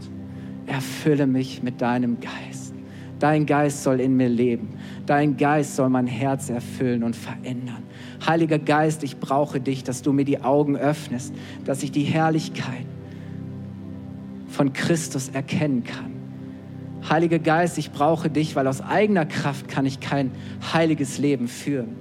Erfülle 0.67 1.27
mich 1.27 1.63
mit 1.63 1.83
deinem 1.83 2.21
Geist. 2.21 2.70
Dein 3.21 3.47
Geist 3.47 3.85
soll 3.85 4.01
in 4.01 4.17
mir 4.17 4.29
leben. 4.29 4.71
Dein 5.07 5.37
Geist 5.37 5.77
soll 5.77 5.91
mein 5.91 6.07
Herz 6.07 6.49
erfüllen 6.49 7.05
und 7.05 7.15
verändern. 7.15 7.85
Heiliger 8.27 8.59
Geist, 8.59 9.05
ich 9.05 9.19
brauche 9.19 9.61
dich, 9.61 9.85
dass 9.85 10.03
du 10.03 10.13
mir 10.13 10.25
die 10.25 10.43
Augen 10.43 10.77
öffnest, 10.77 11.35
dass 11.65 11.83
ich 11.83 11.93
die 11.93 12.03
Herrlichkeit 12.03 12.87
von 14.49 14.73
Christus 14.73 15.29
erkennen 15.29 15.85
kann. 15.85 16.11
Heiliger 17.09 17.39
Geist, 17.39 17.79
ich 17.79 17.93
brauche 17.93 18.31
dich, 18.31 18.57
weil 18.57 18.67
aus 18.67 18.81
eigener 18.81 19.27
Kraft 19.27 19.69
kann 19.69 19.87
ich 19.87 20.01
kein 20.01 20.31
heiliges 20.73 21.19
Leben 21.19 21.47
führen. 21.47 21.97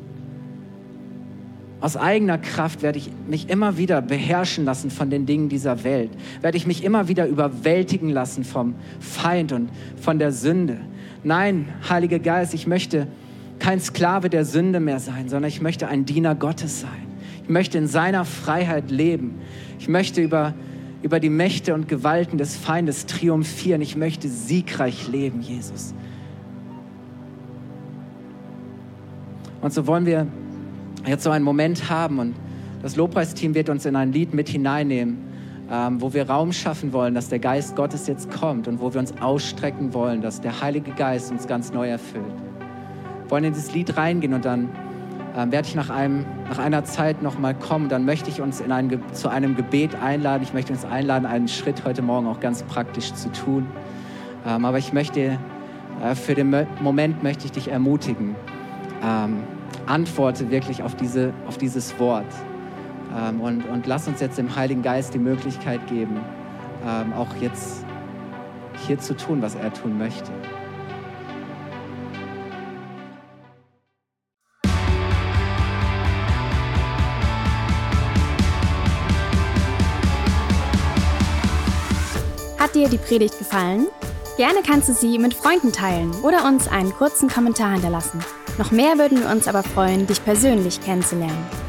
Aus 1.81 1.95
eigener 1.95 2.37
Kraft 2.37 2.81
werde 2.81 2.97
ich 2.97 3.09
mich 3.27 3.49
immer 3.49 3.77
wieder 3.77 4.01
beherrschen 4.01 4.65
lassen 4.65 4.91
von 4.91 5.09
den 5.09 5.25
Dingen 5.25 5.47
dieser 5.47 5.85
Welt. 5.85 6.11
Werde 6.41 6.57
ich 6.57 6.67
mich 6.67 6.83
immer 6.83 7.07
wieder 7.07 7.25
überwältigen 7.25 8.09
lassen 8.09 8.43
vom 8.43 8.75
Feind 8.99 9.53
und 9.53 9.69
von 9.95 10.19
der 10.19 10.33
Sünde. 10.33 10.81
Nein, 11.23 11.67
Heiliger 11.87 12.19
Geist, 12.19 12.53
ich 12.53 12.67
möchte 12.67 13.07
kein 13.59 13.79
Sklave 13.79 14.29
der 14.29 14.45
Sünde 14.45 14.79
mehr 14.79 14.99
sein, 14.99 15.27
sondern 15.27 15.49
ich 15.49 15.61
möchte 15.61 15.87
ein 15.87 16.05
Diener 16.05 16.33
Gottes 16.33 16.81
sein. 16.81 17.07
Ich 17.43 17.49
möchte 17.49 17.77
in 17.77 17.87
seiner 17.87 18.25
Freiheit 18.25 18.89
leben. 18.89 19.35
Ich 19.79 19.89
möchte 19.89 20.21
über, 20.21 20.53
über 21.01 21.19
die 21.19 21.29
Mächte 21.29 21.73
und 21.73 21.87
Gewalten 21.87 22.37
des 22.37 22.55
Feindes 22.55 23.05
triumphieren. 23.05 23.81
Ich 23.81 23.95
möchte 23.95 24.29
siegreich 24.29 25.07
leben, 25.07 25.41
Jesus. 25.41 25.93
Und 29.61 29.73
so 29.73 29.87
wollen 29.87 30.05
wir 30.05 30.27
jetzt 31.05 31.23
so 31.23 31.31
einen 31.31 31.43
Moment 31.43 31.89
haben 31.89 32.19
und 32.19 32.35
das 32.81 32.95
Lobpreisteam 32.95 33.55
wird 33.55 33.67
uns 33.67 33.85
in 33.85 33.97
ein 33.97 34.13
Lied 34.13 34.33
mit 34.33 34.47
hineinnehmen, 34.47 35.17
ähm, 35.71 36.01
wo 36.01 36.13
wir 36.13 36.29
Raum 36.29 36.51
schaffen 36.51 36.93
wollen, 36.93 37.13
dass 37.13 37.29
der 37.29 37.39
Geist 37.39 37.75
Gottes 37.75 38.07
jetzt 38.07 38.31
kommt 38.31 38.67
und 38.67 38.79
wo 38.79 38.93
wir 38.93 38.99
uns 38.99 39.13
ausstrecken 39.21 39.93
wollen, 39.93 40.21
dass 40.21 40.41
der 40.41 40.61
Heilige 40.61 40.91
Geist 40.91 41.31
uns 41.31 41.47
ganz 41.47 41.71
neu 41.71 41.89
erfüllt. 41.89 42.25
Wir 43.23 43.31
wollen 43.31 43.43
in 43.43 43.53
dieses 43.53 43.73
Lied 43.73 43.95
reingehen 43.95 44.33
und 44.33 44.45
dann 44.45 44.69
ähm, 45.37 45.51
werde 45.51 45.67
ich 45.67 45.75
nach, 45.75 45.91
einem, 45.91 46.25
nach 46.49 46.57
einer 46.57 46.83
Zeit 46.85 47.21
nochmal 47.21 47.53
kommen. 47.53 47.87
Dann 47.87 48.03
möchte 48.03 48.29
ich 48.29 48.41
uns 48.41 48.61
in 48.61 48.71
ein, 48.71 49.01
zu 49.13 49.29
einem 49.29 49.55
Gebet 49.55 49.95
einladen. 50.01 50.41
Ich 50.43 50.53
möchte 50.53 50.73
uns 50.73 50.85
einladen, 50.85 51.25
einen 51.25 51.47
Schritt 51.47 51.85
heute 51.85 52.01
Morgen 52.01 52.27
auch 52.27 52.39
ganz 52.39 52.63
praktisch 52.63 53.13
zu 53.13 53.31
tun. 53.31 53.67
Ähm, 54.47 54.65
aber 54.65 54.79
ich 54.79 54.91
möchte, 54.91 55.37
äh, 56.03 56.15
für 56.15 56.33
den 56.33 56.65
Moment 56.81 57.21
möchte 57.21 57.45
ich 57.45 57.51
dich 57.51 57.67
ermutigen, 57.69 58.35
ähm, 59.03 59.43
antworte 59.85 60.49
wirklich 60.49 60.81
auf, 60.81 60.95
diese, 60.95 61.31
auf 61.47 61.57
dieses 61.57 61.99
Wort. 61.99 62.25
Ähm, 63.15 63.41
und, 63.41 63.65
und 63.67 63.87
lass 63.87 64.07
uns 64.07 64.19
jetzt 64.19 64.37
dem 64.37 64.55
Heiligen 64.55 64.81
Geist 64.81 65.13
die 65.13 65.19
Möglichkeit 65.19 65.85
geben, 65.87 66.19
ähm, 66.85 67.13
auch 67.13 67.35
jetzt 67.41 67.85
hier 68.85 68.99
zu 68.99 69.15
tun, 69.15 69.41
was 69.41 69.55
er 69.55 69.73
tun 69.73 69.97
möchte. 69.97 70.31
Hat 82.59 82.75
dir 82.75 82.89
die 82.89 82.97
Predigt 82.97 83.37
gefallen? 83.39 83.87
Gerne 84.37 84.59
kannst 84.65 84.87
du 84.87 84.93
sie 84.93 85.17
mit 85.17 85.33
Freunden 85.33 85.71
teilen 85.71 86.11
oder 86.23 86.45
uns 86.45 86.67
einen 86.67 86.93
kurzen 86.93 87.27
Kommentar 87.27 87.73
hinterlassen. 87.73 88.23
Noch 88.57 88.71
mehr 88.71 88.97
würden 88.97 89.19
wir 89.21 89.29
uns 89.29 89.47
aber 89.47 89.63
freuen, 89.63 90.05
dich 90.05 90.23
persönlich 90.23 90.79
kennenzulernen. 90.79 91.68